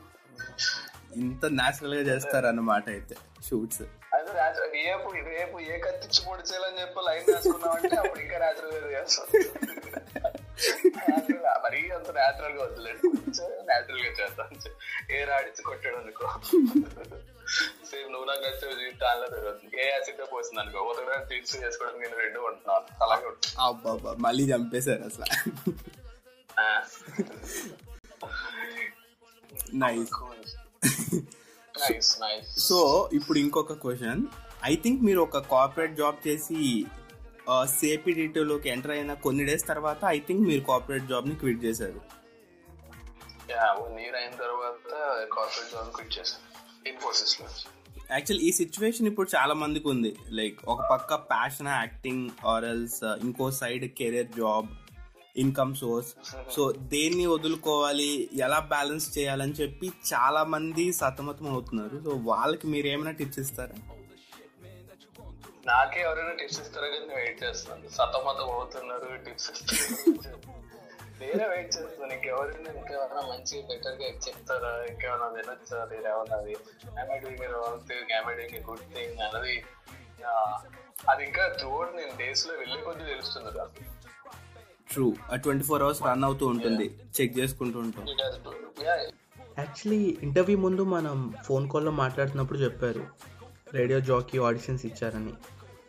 ఇంత 1.23 1.45
న్యాచురల్గా 1.59 2.01
చేస్తారు 2.01 2.47
అన్నమాట 2.47 2.89
అయితే 2.89 3.15
షూట్స్. 3.49 3.83
రేపు 4.77 5.09
రేపు 5.29 5.59
ఏ 5.59 5.77
కత్తిచ్చి 5.77 6.21
పొడిచేయాలని 6.27 6.79
చెప్పి 6.81 7.01
లైన్ 7.07 7.29
అప్పుడు 7.99 8.21
ఇంకా 8.25 8.37
న్యాచురల్గా 8.37 8.89
చేస్తాం 8.95 9.25
Natural 10.99 11.41
గా, 11.43 11.51
మరీ 11.63 11.79
అంత 11.95 12.09
న్యాచురల్గా 12.11 12.63
వదిలేదు 12.63 13.07
న్యాచురల్గా 13.69 14.11
చేద్దాం. 14.19 14.47
ఏ 15.11 15.23
రాడిచ్చి 15.23 15.61
కొట్టాడు 15.63 15.97
అనుకో. 15.97 16.27
సేమ్ 17.89 18.09
నువ్వు 18.11 18.27
నాకు 18.29 18.41
నచ్చే 18.45 18.69
జీవితాల్లో 18.79 19.27
జరుగుతుంది 19.35 19.81
ఏ 19.83 19.85
యాసిడ్ 19.89 20.21
పోసింది 20.33 20.61
అనుకో. 20.61 20.79
ఒకటి 20.79 21.27
తీర్చి 21.29 21.55
చేసుకోవడం 21.65 21.99
నేను 22.01 22.17
రెండు 22.17 22.39
ఉంటున్నాను 22.39 23.03
అలాగే 23.03 23.27
అబ్బా 23.67 24.15
మళ్ళీ 24.19 24.43
చంపేశారు 24.51 25.03
అసలు. 25.03 25.27
నైస్ 29.75 30.11
సో 32.57 33.09
ఇప్పుడు 33.13 33.39
ఇంకొక 33.39 33.73
క్వశ్చన్ 33.73 34.25
ఐ 34.65 34.75
థింక్ 34.75 35.01
మీరు 35.01 35.19
ఒక 35.19 35.37
కార్పొరేట్ 35.37 35.95
జాబ్ 35.95 36.27
చేసి 36.27 36.85
సేపీ 37.65 38.13
డీటెయిల్లోకి 38.13 38.69
ఎంటర్ 38.69 38.91
అయిన 38.91 39.13
కొన్ని 39.13 39.45
డేస్ 39.45 39.67
తర్వాత 39.67 39.97
ఐ 40.05 40.19
థింక్ 40.19 40.47
మీరు 40.47 40.61
కార్పొరేట్ 40.61 41.05
క్విట్ 41.39 41.63
చేశారు. 41.65 42.01
అయిన 44.15 44.31
తర్వాత 44.31 44.93
జాబ్ 45.73 45.95
క్విట్ 45.95 46.19
చేశాను. 46.19 46.47
ఇన్ఫోసిస్లో. 46.89 47.47
యాక్చువల్ 48.11 48.41
ఈ 48.41 48.51
సిచ్యువేషన్ 48.51 49.07
ఇప్పుడు 49.07 49.29
చాలా 49.35 49.53
మందికి 49.53 49.87
ఉంది. 49.87 50.15
లైక్ 50.29 50.59
ఒక 50.67 50.79
పక్క 50.91 51.15
ప్యాషన్ 51.15 51.67
యాక్టింగ్ 51.67 52.29
ఆర్ 52.45 52.65
ఎల్స్ 52.65 53.03
ఇంకో 53.03 53.51
side 53.51 53.85
career 53.91 54.27
job 54.27 54.67
income 55.43 55.73
source 55.81 56.11
so 56.55 56.61
దేన్ని 56.93 57.25
వదులుకోవాలి 57.33 58.09
ఎలా 58.45 58.59
బ్యాలెన్స్ 58.73 59.07
చేయాలని 59.17 59.55
చెప్పి 59.61 59.87
చాలా 60.13 60.41
మంది 60.53 60.85
సతమతం 61.01 61.47
అవుతున్నారు. 61.53 61.97
సో 62.05 62.11
వాళ్ళకి 62.31 62.67
మీరు 62.73 62.87
ఏమైనా 62.93 63.13
టిప్స్ 63.19 63.39
ఇస్తారా? 63.45 63.77
నాకే 65.69 65.99
ఎవరైనా 66.07 66.33
టిప్స్ 66.41 66.59
ఇస్తారో? 66.61 66.87
కానీ 66.91 67.05
నేను 67.05 67.19
వెయిట్ 67.21 67.39
చేస్తున్నాను 67.43 67.89
సతమతం 67.97 68.49
అవుతున్నారు 68.57 69.07
టిప్స్ 69.25 69.49
ఇస్తున్నారు. 69.53 70.39
నేనే 71.21 71.45
వెయిట్ 71.53 71.71
చేస్తున్నాను 71.77 72.13
ఇంకెవరైనా 72.17 72.71
ఇంకేమైనా 72.79 73.21
మంచి 73.31 73.55
బెటర్గా 73.69 74.09
చెప్తారా? 74.27 74.71
ఇంకేమైనా 74.91 75.27
వినొచ్చా? 75.37 75.79
నేను 75.91 76.07
ఏమన్నది 76.13 76.55
am I 77.01 77.17
doing 77.23 77.43
wrong 77.55 77.81
thing 77.89 78.13
am I 78.19 78.35
doing 78.39 78.65
good 78.69 78.85
thing 78.95 79.19
అన్నది 79.27 79.55
అది 81.11 81.21
ఇంకా 81.25 81.43
త్రూఅవుట్ 81.57 81.91
నేను 81.97 82.13
డేస్లో 82.21 82.53
వెళ్ళే 82.61 82.77
కొద్దీ 82.85 83.03
తెలుస్తుంది 83.05 83.49
true 84.97 85.13
twenty 85.33 85.63
four 85.63 85.83
hours 85.83 86.03
run 86.03 86.23
అవుతూ 86.23 86.47
ఉంటుంది. 86.47 86.99
చెక్ 87.21 87.39
చేసుకుంటూ 87.39 87.79
ఉంటాం. 87.79 88.05
యాక్చువల్లీ 89.59 90.17
ఇంటర్వ్యూ 90.23 90.57
ముందు 90.57 90.83
మనం 90.83 91.33
ఫోన్ 91.43 91.69
కాల్లో 91.69 91.91
మాట్లాడుతున్నప్పుడు 91.91 92.59
చెప్పారు. 92.59 93.07
రేడియో 93.73 93.99
జాకీ 93.99 94.39
ఆడిషన్స్ 94.39 94.85
ఇచ్చారని. 94.85 95.33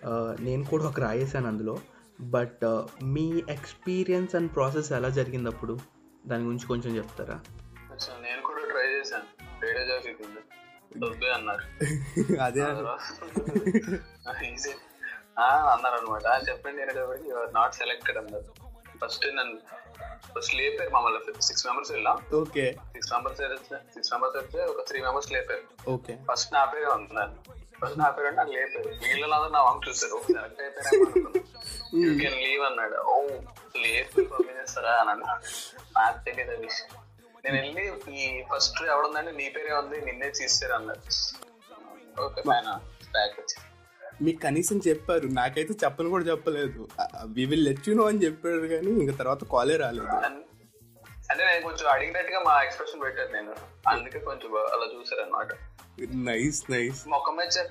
ఆ, 0.06 0.36
నేను 0.40 0.64
కూడా 0.64 0.84
ఒక 0.84 1.00
రాయేసాను 1.00 1.48
అందులో. 1.48 1.78
బట్ 2.20 2.82
మీ 3.04 3.42
ఎక్స్పీరియన్స్ 3.48 4.34
అండ్ 4.34 4.54
ప్రాసెస్ 4.54 4.92
ఎలా 4.92 5.08
జరిగింది 5.08 5.48
అప్పుడు 5.48 5.78
దాని 6.26 6.44
గురించి 6.44 6.66
కొంచెం 6.66 6.96
చెప్తారా? 6.96 7.40
నేను 8.22 8.42
కూడా 8.42 8.60
ట్రై 8.60 8.86
చేశాను. 8.86 9.24
రేడియో 9.66 9.86
జాకీ 9.86 10.12
కింద 10.12 11.04
వద్దే 11.04 11.32
అన్నారు. 11.32 11.62
అదే 12.42 12.60
ఈజీ. 14.52 14.70
అన్నారు 15.40 15.94
అనమాట 15.94 16.48
చెప్పండి 16.48 16.82
నాట్ 17.54 17.74
సెలెక్టెడ్ 17.74 18.18
అన్నారు. 18.18 18.67
ఫస్ట్ 19.02 19.26
నన్ను 19.36 19.58
ఫస్ట్ 20.34 20.54
లేపారు 20.54 20.90
మమ్మల్ని. 20.90 21.42
సిక్స్ 21.42 21.66
మెంబర్స్ 21.66 21.92
వెళ్ళాం. 21.92 22.16
Okay. 22.34 22.64
Six 22.94 23.12
members 23.12 23.40
six 23.94 24.12
members 24.12 24.36
అయితే 24.36 24.64
ఒక 24.64 24.86
త్రీ 24.88 25.02
మెంబర్స్ 25.02 25.32
లేపారు. 25.32 25.64
ఓకే. 25.94 26.14
ఫస్ట్ 26.30 26.52
నా 26.52 26.64
పేరే 26.64 26.86
ఉంది 26.86 27.24
ఫస్ట్ 27.80 27.98
నా 27.98 28.10
పేరు 28.10 28.34
నాకు 28.34 28.50
లేపారు. 28.50 28.88
వీళ్ళందరూ 29.02 29.50
నా 29.50 29.60
వంక 29.62 29.88
చూస్తారు 29.88 30.22
సెలెక్ట్ 30.26 30.62
అయిపోయినా 30.62 30.90
యూ 32.02 32.08
కెన్ 32.20 32.38
లీవ్ 32.44 32.62
అన్నాడు. 32.62 32.98
ఓ 33.10 33.16
లేపు 33.84 34.20
పంపించేస్తారా 34.32 34.94
అని 35.00 35.10
అన్నాడు. 35.10 35.44
నాకు 35.98 36.18
తెలియదు 36.24 36.56
విషయం. 36.62 36.88
నేను 37.44 37.56
వెళ్ళి 37.56 37.84
ఈ 38.22 38.42
ఫస్ట్ 38.52 38.82
ఎవడుందంటే 38.82 39.30
నీ 39.30 39.48
పేరే 39.48 39.72
ఉంది 39.72 40.00
నిన్నే 40.00 40.30
తీస్తారు 40.30 40.74
అన్నారు 40.74 41.02
ఓకే 42.24 42.42
పైన 42.48 42.68
బ్యాక్ 43.12 43.40
వచ్చి 43.40 43.56
మీకు 44.26 44.38
కనీసం 44.44 44.76
చెప్పారు. 44.88 45.26
నాకైతే 45.40 45.74
చెప్పని 45.82 46.12
కూడా 46.14 46.24
చెప్పలేదు. 46.30 46.82
We 47.36 47.44
will 47.50 47.64
let 47.68 47.88
you 47.88 47.94
know 48.00 48.04
అని 48.12 48.22
చెప్పారు 48.26 48.68
కానీ 48.74 48.92
ఇంకా 49.02 49.14
తర్వాత 49.20 49.44
కాలే 49.54 49.76
రాలేదు. 49.84 50.14
అంటే 51.30 51.42
నేను 51.48 51.62
కొంచెం 51.66 51.86
అడిగినట్టుగా 51.94 52.38
మా 52.46 52.54
ఎక్స్ప్రెషన్ 52.66 53.02
పెట్టాను 53.04 53.32
నేను. 53.36 53.54
అందుకే 53.92 54.20
కొంచెం 54.28 54.50
అలా 54.74 54.86
చూసారు 54.94 55.22
అనమాట 55.24 55.50
నైస్ 56.28 56.60
నైస్ 56.74 57.00
మొక్క 57.14 57.30
మీద 57.38 57.64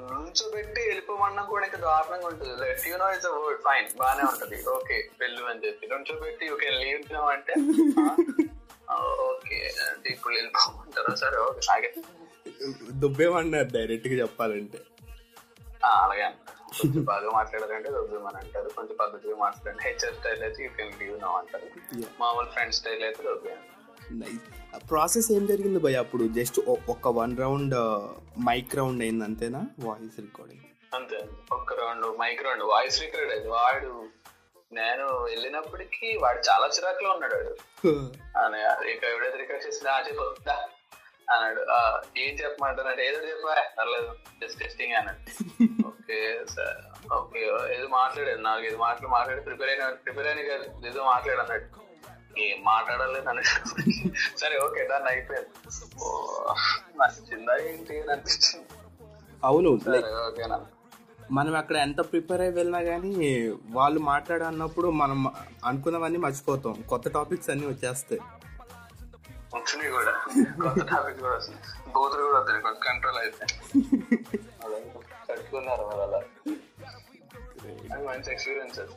నుంచోబెట్టి 0.00 0.80
వెళ్ళిపోమన్నా 0.88 1.42
కూడా 1.52 1.64
ఇంకా 1.68 1.78
దారుణంగా 1.84 2.26
ఉంటుంది. 2.30 2.52
Let 2.64 2.84
you 2.88 2.96
know 3.02 3.08
is 3.16 3.26
word 3.44 3.62
fine 3.68 3.88
బానే 4.00 4.24
ఉంటది. 4.32 4.58
ఓకే 4.76 4.96
వెళ్ళు 5.22 5.42
అని 5.52 5.62
చెప్పి. 5.64 5.90
నుంచోబెట్టి 5.94 6.44
యూ 6.50 6.56
కెన్ 6.64 6.78
లీవ్ 6.82 7.00
నో 7.16 7.22
అంటే 7.36 7.54
ఓకే 9.30 9.58
అంటే 9.88 10.08
ఇప్పుడు 10.14 10.34
వెళ్ళిపోమంటారా? 10.34 11.14
సరే 11.22 11.38
ఓకే 11.48 11.90
దుబ్బేమన్నారు 13.02 13.70
డైరెక్ట్గా 13.74 14.16
చెప్పాలంటే. 14.22 14.78
అలాగే. 15.86 16.30
కొంచెం 16.80 17.04
బాగా 17.04 17.30
మాట్లాడారంటే 17.30 17.90
దొబ్బేమని 17.90 18.36
అంటారు. 18.36 18.68
కొంచెం 18.68 18.96
పద్ధతిగా 19.00 19.36
మాట్లాడండి 19.36 19.82
హెచ్ఆర్ 19.82 20.14
స్టైల్ 20.14 20.42
అయితే 20.42 20.64
యూ 20.64 20.70
కెన్ 20.70 21.00
లీవ్ 21.02 21.20
నో 21.20 21.32
అంటారు. 21.32 21.66
మామూలు 22.20 22.46
ఫ్రెండ్ 22.46 22.74
స్టైల్ 22.74 23.04
అయితే 23.04 23.22
నైస్ 24.12 24.88
ప్రాసెస్ 24.90 25.32
ఏం 25.32 25.46
జరిగింది 25.46 25.78
భయ్ 25.78 25.96
అప్పుడు? 25.96 26.28
జస్ట్ 26.28 26.60
ఒక 26.88 27.08
వన్ 27.08 27.36
రౌండ్ 27.38 27.74
మైక్ 28.40 28.76
రౌండ్ 28.76 29.02
అయింది 29.02 29.24
అంతేనా? 29.24 29.62
వాయిస్ 29.80 30.18
రికార్డింగ్ 30.20 30.60
అంతే 30.94 31.28
ఒక్క 31.52 31.72
round 31.72 32.18
mike 32.18 32.42
round 32.42 32.64
voice 32.64 33.00
record 33.00 33.32
అది. 33.32 33.48
వాడు 33.48 34.04
నేను 34.72 35.04
వెళ్ళినప్పటికీ 35.04 36.18
వాడు 36.22 36.38
చాలా 36.38 36.66
చిరాకులో 36.66 37.10
ఉన్నాడు. 37.10 37.34
వాడు 37.34 37.94
అని 38.38 38.90
ఇక 38.92 39.04
ఎవడైతే 39.04 39.36
రికార్డ్ 39.36 39.66
చేసిందా 39.66 40.04
చెప్పు. 40.08 40.26
అన్నాడు. 41.32 41.66
"ఆ, 41.70 42.00
ఏం 42.18 42.34
చెప్పమంటారు? 42.34 42.88
అంటే 42.88 43.08
ఏదో 43.08 43.28
చెప్పా 43.28 43.62
పర్లేదు 43.78 44.14
జస్ట్ 44.44 44.60
టెస్టింగ్ 44.60 44.92
అన్నాడు. 44.92 45.20
ఓకే 45.86 46.44
సార్ 46.56 47.12
ఓకే 47.12 47.40
ఏదో 47.78 47.88
మాట్లాడాడు 47.88 48.40
నాకు 48.40 48.60
ఏదో 48.60 48.76
మాటలు 48.76 49.08
మాట్లాడి 49.08 49.40
ప్రిపేర్ 49.40 49.70
అయిన 49.70 49.94
ప్రిపేర్ 50.04 50.26
అయిన 50.26 50.48
కాదు 50.48 50.86
ఏదో 50.86 51.04
మాట్లాడు 51.04 51.40
అన్నాడు. 51.40 51.88
ఏం 52.40 52.64
మాట్లాడలేదు 52.64 53.28
అన్నాడు. 53.28 53.78
సరే 54.38 54.58
ఓకే 54.58 54.88
దాన్ని 54.88 55.08
అయిపోయింది. 55.08 55.48
నచ్చిందా 56.98 57.56
ఏంటి? 57.56 58.00
అని 58.00 58.12
అనిపించింది. 58.12 58.66
అవును 59.44 59.68
ఓకేనా 59.70 60.66
మనం 61.30 61.56
అక్కడ 61.56 61.76
ఎంత 61.76 62.00
ప్రిపేర్ 62.00 62.40
అయి 62.40 62.50
వెళ్ళినా 62.50 62.82
కానీ 62.82 63.48
వాళ్ళు 63.70 64.00
మాట్లాడన్నప్పుడు 64.00 64.90
మనం 64.90 65.32
అనుకున్నవన్నీ 65.64 66.18
మర్చిపోతాం. 66.18 66.84
కొత్త 66.88 67.08
టాపిక్స్ 67.08 67.50
అన్ని 67.50 67.66
వచ్చేస్తాయి. 67.66 68.20
వచ్చినాయి 69.54 69.90
కూడా. 69.90 70.12
కొత్త 70.62 70.90
టాపిక్ 70.90 71.20
కూడా 71.20 71.36
వస్తుంది 71.36 71.58
బూతులు 71.92 72.22
కూడా 72.22 72.38
వస్తాయి 72.38 72.62
కొంచెం 72.62 72.80
కంట్రోల్ 72.82 73.16
అయితే. 73.16 73.46
కట్టుకున్నారు 75.30 75.82
మరి 75.82 76.02
అలా. 76.02 76.18
అది 77.94 78.06
మంచి 78.06 78.32
ఎక్స్పీరియన్స్ 78.32 78.78
అది. 78.78 78.92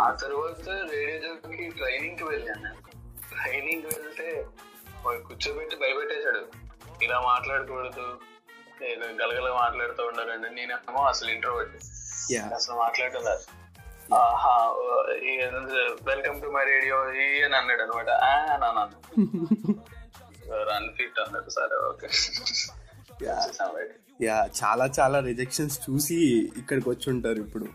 ఆ 0.00 0.10
తర్వాత 0.10 0.68
రేడియో 0.68 1.18
జోకి 1.18 1.70
ట్రైనింగ్కి 1.70 2.24
వెళ్ళాను 2.24 2.62
నేను. 2.62 2.76
ట్రైనింగ్ 3.30 3.82
వెళ్తే 3.82 4.46
వాడు 5.06 5.18
కూర్చోబెట్టి 5.18 5.76
భయపెట్టేశాడు. 5.76 6.46
ఇలా 7.04 7.20
మాట్లాడకూడదు. 7.20 8.18
ఏదో 8.84 9.06
గలగల 9.06 9.52
మాట్లాడుతూ 9.52 10.06
ఉండాలండి 10.06 10.50
నేనేమో 10.50 11.04
అసలు 11.04 11.30
Yeah. 12.32 12.54
అసలు 12.54 12.76
మాట్లాడలేదు 12.76 13.63
వెల్కమ్ 16.08 16.36
టు 16.40 16.48
మై 16.48 16.64
రేడియో 16.64 16.96
ఈ 17.14 17.42
అని 17.42 17.56
అన్నాడు 17.56 17.82
అనమాట. 17.82 18.10
అని 18.24 18.64
అన్నాను 18.64 18.96
అన్ఫిట్ 20.72 21.18
అన్నాడు 21.20 21.50
సరే 21.50 21.76
ఓకే 21.86 22.08
యా. 24.20 24.36
చాలా 24.60 24.84
చాలా 24.98 25.18
రిజెక్షన్స్ 25.20 25.78
చూసి 25.80 26.16
ఇక్కడికి 26.56 26.88
వచ్చి 26.88 27.10
ఉంటారు 27.10 27.40
ఇప్పుడు. 27.40 27.66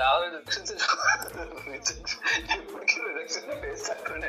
చాలా 0.00 0.24
రిజెక్షన్స్ 0.24 0.72
ఇప్పటికీ 2.56 2.96
రిజెక్షన్ 3.08 3.52
ఫేస్ 3.60 3.86
ఇప్పుడు 3.92 4.20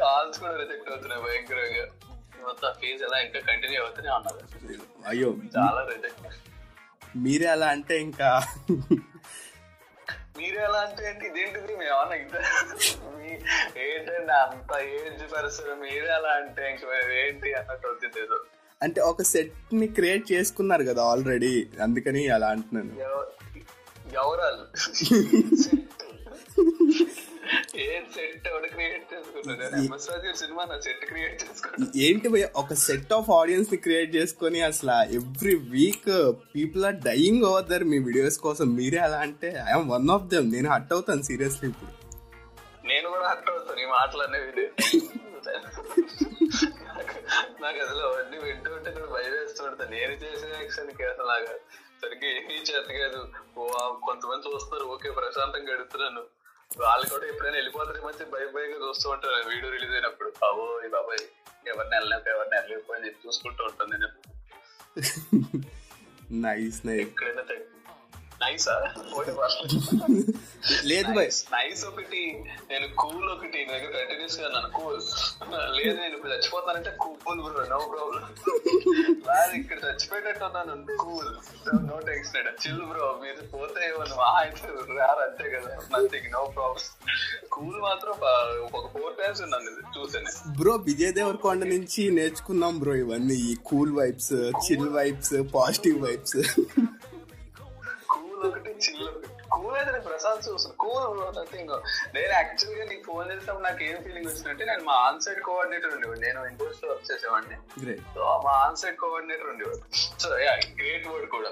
కాల్స్ 0.00 0.38
కూడా 0.38 0.56
రిజెక్ట్ 0.56 0.90
అవుతున్నాయి 0.90 1.22
భయంకరంగా. 1.22 1.84
మొత్తం 2.42 2.68
ఫేజ్ 2.80 3.02
ఎలా 3.02 3.18
ఇంకా 3.20 3.40
కంటిన్యూ 3.40 3.80
అవుతూనే 3.82 4.10
అయ్యో. 5.08 5.30
చాలా 5.58 5.80
రిజెక్ట్ 5.84 6.26
మీరే 7.18 7.46
అలా 7.46 7.66
అంటే 7.68 7.94
ఇంకా 8.00 8.28
మీరు 10.38 10.58
ఎలా 10.58 10.80
అంటే 10.80 11.02
ఏంటి? 11.08 11.24
ఇదేంటిది? 11.26 11.72
మేము 11.72 11.84
ఏమన్నా 11.88 12.16
ఇంకా 12.16 12.40
మీ- 13.16 13.40
ఏంటండి 13.84 14.32
అంత 14.38 14.70
ఏజ్ 14.96 15.24
పర్సన్ 15.32 15.80
మీరే 15.80 16.10
ఎలా 16.12 16.32
అంటే 16.38 16.62
ఇంక 16.70 16.84
మేము 16.90 17.10
ఏంటి 17.20 17.48
అన్నట్టు 17.54 17.88
వచ్చింది 17.88 18.38
అంటే 18.80 19.00
ఒక 19.02 19.22
సెట్ని 19.24 19.86
క్రియేట్ 19.88 20.32
చేసుకున్నారు 20.32 20.84
కదా 20.84 21.02
ఆల్రెడీ 21.04 21.52
అందుకని 21.82 22.22
అలా 22.28 22.48
అంటున్నాను. 22.48 22.92
ఎవ- 23.02 23.26
ఏంటి 32.04 32.28
ఒక 32.60 32.74
సెట్ 32.82 33.12
ఆఫ్ 33.16 33.30
ఆడియన్స్ని 33.38 33.78
క్రియేట్ 33.84 34.10
చేసుకొని 34.16 34.60
అసలు 34.68 34.96
every 35.18 35.54
week 35.72 36.08
people 36.54 36.84
are 36.88 36.98
dying 37.06 37.44
over 37.50 37.68
there 37.70 37.86
me 37.92 37.98
videos 38.08 38.38
కోసం 38.46 38.68
మీరే 38.78 39.00
అలా 39.06 39.20
అంటే 39.26 39.50
ఐఎమ్ 39.66 39.88
వన్ 39.94 40.10
ఆఫ్ 40.16 40.28
దెమ్ 40.32 40.48
నేను 40.54 40.70
హట్ 40.74 40.92
అవుతాను 40.96 41.24
సీరియస్లీ 41.30 41.66
ఇప్పుడు. 41.72 41.92
నేను 42.90 43.06
కూడా 43.14 43.26
హట్ 43.32 43.50
అవుతాను 43.52 43.80
ఈ 43.80 43.88
మాటలు 43.94 44.22
అనేవి 44.26 44.66
నాకు 47.62 47.78
అసలు 47.84 48.02
అవన్నీ 48.08 48.36
వింటూ 48.44 48.70
ఉంటే 48.76 48.90
కూడా 48.96 49.08
భయం 49.14 49.32
వేస్తుంటా 49.36 49.84
నేను 49.92 50.14
చేసే 50.22 50.48
యాక్షన్కి 50.54 51.04
అసలు 51.10 51.28
నాకు 51.32 51.52
సరిగ్గా 52.02 52.28
ఏమీ 52.32 52.56
చేత 52.68 52.88
కాదు 52.98 53.20
కొంతమంది 54.06 54.42
చూస్తారు 54.48 54.84
ఓకే 54.94 55.08
ప్రశాంతంగా 55.18 55.70
గడుపుతున్నాను. 55.72 56.22
వాళ్ళు 56.70 57.04
కూడా 57.10 57.24
ఎప్పుడైనా 57.26 57.56
వెళ్ళిపోతారు 57.56 58.00
మంచి 58.04 58.24
భయం 58.32 58.50
భయంగా 58.54 58.78
చూస్తూ 58.84 59.06
ఉంటారు. 59.10 59.36
వీడియో 59.48 59.70
రిలీజ్ 59.70 59.94
అయినప్పుడు 59.94 60.30
అవో 60.44 60.66
ఈ 60.86 60.88
బాబాయ్ 60.88 61.22
ఎవరిని 61.66 61.94
వెళ్ళలేక 61.96 62.28
ఎవరిని 62.28 62.56
వెళ్ళలేకపోయి 62.56 63.14
చూసుకుంటూ 63.24 63.64
ఉంటాను 63.64 63.90
నేను. 63.94 64.10
నైస్ 66.44 66.78
నైస్ 66.86 67.02
ఎక్కడైనా 67.02 67.42
లేదు 70.84 71.10
నైస్ 71.10 71.84
ఒకటి. 71.84 72.22
నేను 72.70 72.94
కూల్ 72.96 73.30
ఒకటి. 73.30 73.64
దగ్గర 73.64 73.90
కంటిన్యూస్గా 73.98 74.48
నన్ను 74.48 74.70
కూల్ 74.70 74.98
లేదు 75.76 75.96
నేను 76.00 76.16
ఇప్పుడు 76.16 76.32
చచ్చిపోతానంటే 76.32 76.90
కూల్ 76.90 77.40
బ్రో 77.40 77.64
నో 77.64 77.78
ప్రాబ్లం 77.78 78.22
లేదు 79.28 79.56
ఇక్కడ 79.56 79.78
చచ్చిపోయేటట్టు 79.84 80.44
ఉన్నాను. 80.44 80.86
Cool 80.96 81.30
no 81.90 81.98
tension 81.98 82.66
chill 82.66 82.82
bro 82.82 83.20
మీరు 83.22 83.46
పోతే 83.46 83.92
మా 84.16 84.40
అయితే 84.40 84.68
రారు 84.98 85.20
అంతే 85.20 85.50
కదా. 85.50 85.74
నథింగ్ 85.92 86.32
నో 86.32 86.52
ప్రాబ్లం 86.56 86.84
కూల్ 87.48 87.80
మాత్రం 87.80 88.12
ఒక- 88.64 88.88
ఫోర్ 88.92 89.14
టైమ్స్ 89.14 89.42
ఉన్నాను 89.42 89.70
చూసాను 89.98 90.52
బ్రో 90.58 90.76
విజయ్ 90.76 91.12
దేవరకొండ 91.12 91.64
నుంచి 91.64 92.10
నేర్చుకున్నాం 92.10 92.78
బ్రో 92.78 92.94
ఇవన్నీ. 92.94 93.34
ఈ 93.34 93.56
cool 93.64 93.92
vibes 93.92 94.32
chill 94.64 94.88
vibes 94.88 95.34
positive 95.54 96.02
vibes 96.02 96.36
cool 98.78 98.86
ఒకటి 98.86 98.86
చిల్ 98.86 99.08
ఒకటి 99.08 99.28
కూల్ 99.54 99.74
అయితే 99.78 99.90
నేను 99.94 100.06
ప్రసాద్ 100.08 100.40
చూసాను 100.46 100.76
కూల్ 100.82 101.18
నథింగ్ 101.38 101.72
నేను 102.14 102.32
యాక్చువల్గా 102.38 102.84
నీకు 102.90 103.04
ఫోన్ 103.10 103.26
చేసినప్పుడు 103.30 103.64
నాకు 103.66 103.82
ఏం 103.88 103.96
ఫీలింగ్ 104.04 104.28
వచ్చిందంటే 104.30 104.64
నేను 104.70 104.84
మా 104.88 104.94
ఆన్ 105.06 105.20
సైడ్ 105.24 105.40
కోఆర్డినేటర్ 105.48 105.92
ఉండేవాడు 105.96 106.20
నేను 106.26 106.40
ఇండోర్స్లో 106.50 106.88
వర్క్ 106.90 107.10
చేసేవాడిని. 107.10 107.56
సో 108.14 108.22
మా 108.46 108.52
ఆన్ 108.64 108.78
సైడ్ 108.82 108.96
కోఆర్డినేటర్ 109.02 109.50
ఉండేవాడు. 109.52 109.82
సో 110.22 110.28
యా 110.44 110.54
గ్రేట్ 110.80 111.06
వర్డ్ 111.12 111.28
కూడా. 111.36 111.50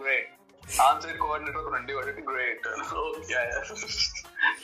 గ్రేట్ 0.00 0.30
ఆన్ 0.86 1.02
సైడ్ 1.04 1.18
కోఆర్డినేటర్ 1.24 1.60
ఒకరు 1.62 1.76
ఉండేవాడు. 1.80 2.10
గ్రేట్ 2.30 2.66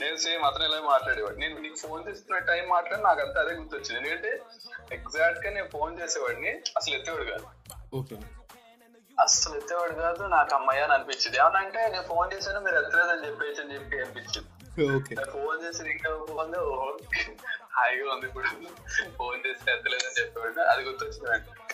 నేను 0.00 0.16
సేమ్ 0.24 0.42
అతను 0.48 0.64
ఇలా 0.68 0.78
మాట్లాడేవాడు 0.92 1.38
నేను 1.42 1.54
నీకు 1.64 1.78
ఫోన్ 1.84 2.02
చేస్తున్న 2.08 2.38
టైం 2.50 2.64
మాట్లాడి 2.74 3.02
నాకు 3.08 3.20
అంతా 3.24 3.38
అదే 3.44 3.52
గుర్తొచ్చింది. 3.60 3.98
ఎందుకంటే 4.00 4.32
ఎగ్జాక్ట్గా 4.96 5.50
నేను 5.56 5.68
ఫోన్ 5.76 5.94
చేసేవాడిని. 6.00 6.52
అసలు 6.78 6.94
ఎత్తేవాడు 6.98 7.26
కాదు. 7.32 7.46
ఓకే 8.00 8.16
అస్సలు 9.20 9.56
ఎత్తేవాడు 9.56 9.92
కాదు 9.92 10.22
నాకు 10.22 10.54
అమ్మాయి 10.54 10.82
అని 10.82 10.92
అనిపించింది. 10.92 11.38
ఏమనంటే 11.38 11.88
నేను 11.88 12.02
ఫోన్ 12.02 12.32
చేశాను 12.32 12.60
మీరు 12.60 12.76
ఎత్తలేదని 12.76 13.26
చెప్పేసి 13.26 13.60
అని 13.60 13.74
చెప్పి 13.74 14.00
అనిపించింది. 14.00 15.14
ఫోన్ 15.24 15.62
చేసి 15.64 15.90
ఇంకా 15.90 16.10
ఫోన్ 16.10 16.54
హాయిగా 17.72 18.12
ఉంది 18.12 18.26
ఇప్పుడు. 18.26 18.46
ఫోన్ 19.18 19.46
చేసి 19.46 19.70
ఎత్తలేదని 19.70 20.20
చెప్పేవాడు. 20.20 20.60
అది 20.60 20.82
గుర్తొచ్చింది 20.82 21.30
వెంటనే. 21.30 21.64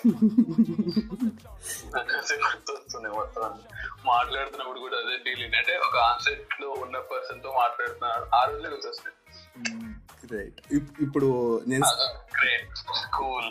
నాకు 1.94 2.16
అదే 2.16 2.34
గుర్తొస్తుంది 2.34 3.08
మొత్తం 3.08 3.60
మాట్లాడుతున్నప్పుడు 4.04 4.78
కూడా 4.78 4.96
అదే 4.96 5.16
ఫీలింగ్ 5.16 5.54
అంటే 5.54 5.76
ఒక 5.76 5.96
ఆన్సెట్లో 5.96 6.68
ఉన్న 6.68 6.98
పర్సన్తో 6.98 7.52
మాట్లాడుతున్నాడు. 7.52 8.36
ఆ 8.36 8.44
రోజులే 8.44 8.68
గుర్తొస్తుంది. 8.68 9.14
గ్రేట్ 10.24 10.58
ఇప్పుడు 11.00 11.28
నేను 11.66 11.86
గ్రేట్ 12.34 12.72
కూల్ 13.14 13.48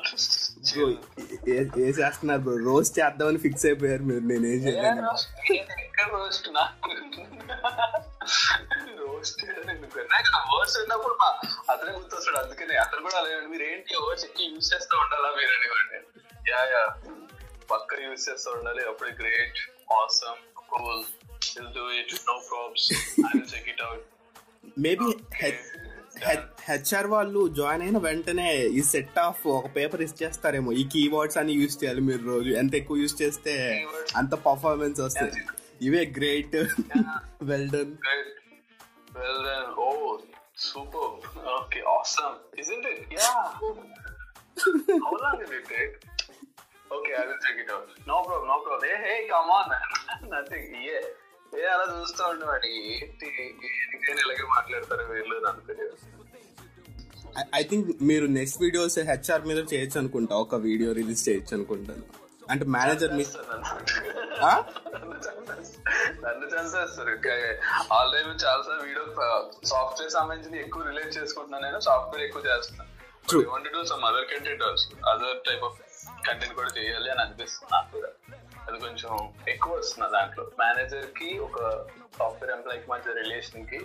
బ్రో 0.67 0.87
ఏ- 1.53 1.69
ఏ 1.79 1.89
చేస్తున్నారు 1.91 2.41
బ్రో 2.41 2.55
రోజు 2.65 2.91
చేద్దామని 2.91 3.37
ఫిక్స్ 3.37 3.65
అయిపోయారు 3.65 4.03
మీరు. 4.03 4.23
నేను 4.23 4.45
ఏం 4.45 4.59
చేయలేదు. 4.59 4.99
ఎక్కడ 5.79 6.07
రోస్ట్ 6.13 6.47
నాకు 6.51 6.91
రోస్ట్ 8.99 9.41
నాకు 10.11 10.29
వర్డ్స్ 10.53 10.77
ఉన్నప్పుడు 10.77 11.15
మా- 11.21 11.37
అతనే 11.71 11.91
గుర్తొస్తాడు. 11.91 12.37
అందుకనే 12.37 12.75
అతను 12.75 13.01
కూడా 13.01 13.17
అలా 13.17 13.47
మీరు 13.47 13.63
ఏంటి 13.63 13.95
వర్డ్స్ 13.97 14.25
ఎక్కువ 14.25 14.45
యూజ్ 14.45 14.73
చేస్తూ 14.73 14.97
ఉండాలా 14.97 15.29
మీరు? 15.37 15.53
అనేవాడిని 15.53 15.99
యా 16.51 16.61
యా 16.73 16.83
పక్క 17.71 17.99
యూజ్ 18.03 18.29
చేస్తూ 18.29 18.51
ఉండాలి. 18.51 18.87
అప్పుడు 18.87 19.09
great 19.21 19.59
awesome 19.93 20.41
cool 20.61 21.03
will 21.55 21.73
do 21.73 21.85
it 21.91 22.13
no 22.27 22.35
probs 22.49 22.85
I 23.19 23.31
will 23.35 23.49
check 23.55 23.69
it 23.69 23.81
out 23.81 24.05
maybe 24.79 25.09
HR 26.61 27.07
వాళ్ళు 27.07 27.47
జాయిన్ 27.47 27.81
అయిన 27.81 27.97
వెంటనే 27.97 28.55
ఈ 28.67 28.81
సెట్ 28.81 29.19
ఆఫ్ 29.19 29.47
ఒక 29.47 29.75
పేపర్ 29.75 30.01
ఇస్ 30.01 30.23
చేస్తారేమో. 30.23 30.71
ఈ 30.71 30.83
కీబోర్డ్స్ 30.83 31.37
అని 31.37 31.53
యూస్ 31.53 31.83
చేయాలి 31.83 32.01
మీరు 32.01 32.23
రోజు. 32.23 32.49
ఎంత 32.49 32.75
ఎక్కువ 32.75 32.97
యూస్ 32.97 33.21
చేస్తే 33.21 33.85
అంత 34.15 34.33
పర్ఫార్మెన్స్ 34.33 35.01
వస్తుంది. 35.01 35.41
ఇవే 35.81 36.11
great. 36.17 36.55
Well 37.43 37.69
done 37.69 37.93
well 39.17 39.43
done 39.47 39.73
oh 39.77 40.17
super 40.57 41.11
okay 41.59 41.81
awesome 41.81 42.59
isn't 42.59 42.87
it 42.87 43.13
ya 43.13 43.31
how 45.05 45.13
long 45.23 45.39
did 45.39 45.53
it 45.59 45.69
take 45.69 45.95
okay 46.93 47.13
I 47.13 47.23
will 47.27 47.41
ఏ 51.59 51.63
అలా 51.73 51.85
చూస్తూ 51.93 52.23
ఉండేవాడి 52.27 52.71
ఏంటి 52.93 53.27
ఇలాగే 54.23 54.45
మాట్లాడతారు 54.55 55.03
వీళ్ళు 55.11 55.35
ఐ 57.55 57.63
థింక్ 57.63 57.87
మీరు 58.01 58.25
నెక్స్ట్ 58.25 58.61
వీడియోస్ 58.61 58.99
హెచ్ఆర్ 58.99 59.45
మీద 59.45 59.57
చేయొచ్చు 59.73 59.97
అనుకుంటా. 59.99 60.35
ఒక 60.35 60.55
వీడియో 60.55 60.91
రిలీజ్ 60.91 61.29
చేయొచ్చు 61.29 61.53
అనుకుంటాను 61.55 62.03
అంటే 62.49 62.65
మేనేజర్ 62.65 63.13
మీ? 63.13 63.25
నన్ను 66.25 66.45
చంపేస్తారు. 66.53 67.13
ఆల్రెడీ 67.93 68.33
చాలా 68.45 68.75
వీడియో 68.83 69.05
సాఫ్ట్వేర్ 69.63 70.11
సంబంధించి 70.11 70.59
ఎక్కువ 70.59 70.83
రిలేట్ 70.87 71.17
చేసుకుంటున్నాను 71.17 71.63
నేను. 71.63 71.79
సాఫ్ట్వేర్ 71.79 72.23
ఎక్కువ 72.25 72.43
చేస్తున్నాను. 72.45 72.89
True. 73.29 73.43
Want 73.49 73.69
do 73.73 73.85
some 73.85 74.03
other 74.03 74.25
content 74.25 74.63
also 74.63 74.87
other 75.09 75.37
type 75.47 75.63
of 75.63 75.77
content 76.27 76.55
కూడా 76.55 76.69
చేయాలి 76.77 77.09
అని 77.11 77.21
అనిపిస్తుంది 77.21 77.69
నాకు 77.73 77.89
కూడా. 77.91 78.09
అది 78.65 78.77
కొంచెం 78.79 79.11
ఎక్కువ 79.47 79.71
వస్తుంది 79.73 80.09
దాంట్లో 80.13 80.43
మేనేజర్కి 80.59 81.29
ఒక 81.39 81.57
సాఫ్ట్వేర్ 82.17 82.53
ఎంప్లాయ్కి 82.55 82.87
మధ్య 82.91 83.13
రిలేషన్కి 83.13 83.79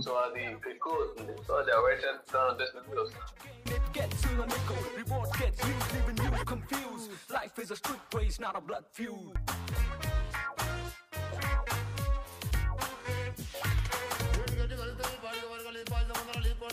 సో 0.00 0.12
అది 0.18 0.44
ఎక్కువ 0.74 0.94
అవుతుంది 0.96 1.34
సో 1.46 1.54
అది 1.54 1.72
అవాయిడ్ 1.72 2.04
చేస్తాను 2.04 2.50
ఉద్దేశం 2.50 2.76
నుంచి 2.78 3.00
వస్తుంది 3.00 3.30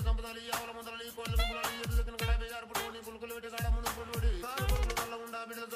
సంపదాలు 0.04 0.40
ఈ 0.40 0.50
ఆవుల 0.52 0.72
ముందర 0.76 0.96
ఈ 1.02 1.12
కోళ్ళ 1.16 1.34
ముందర 1.42 1.60
ఈ 1.68 1.78
ఎద్దుల 1.84 2.02
కింద 2.02 2.16
కూడా 2.16 2.34
బేజారు 2.42 2.66
పుట్టుకొని 2.70 3.00
పులుకులు 3.06 3.34
పెట్టి 3.36 3.50
కాడ 3.54 3.68
ముందు 3.76 3.90
పుట్టుకొని 3.98 4.32
సాగు 4.44 4.66
పులుకుల 4.80 5.16
ఉండా 5.24 5.40
బిడ్డల 5.50 5.68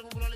Gracias. 0.00 0.27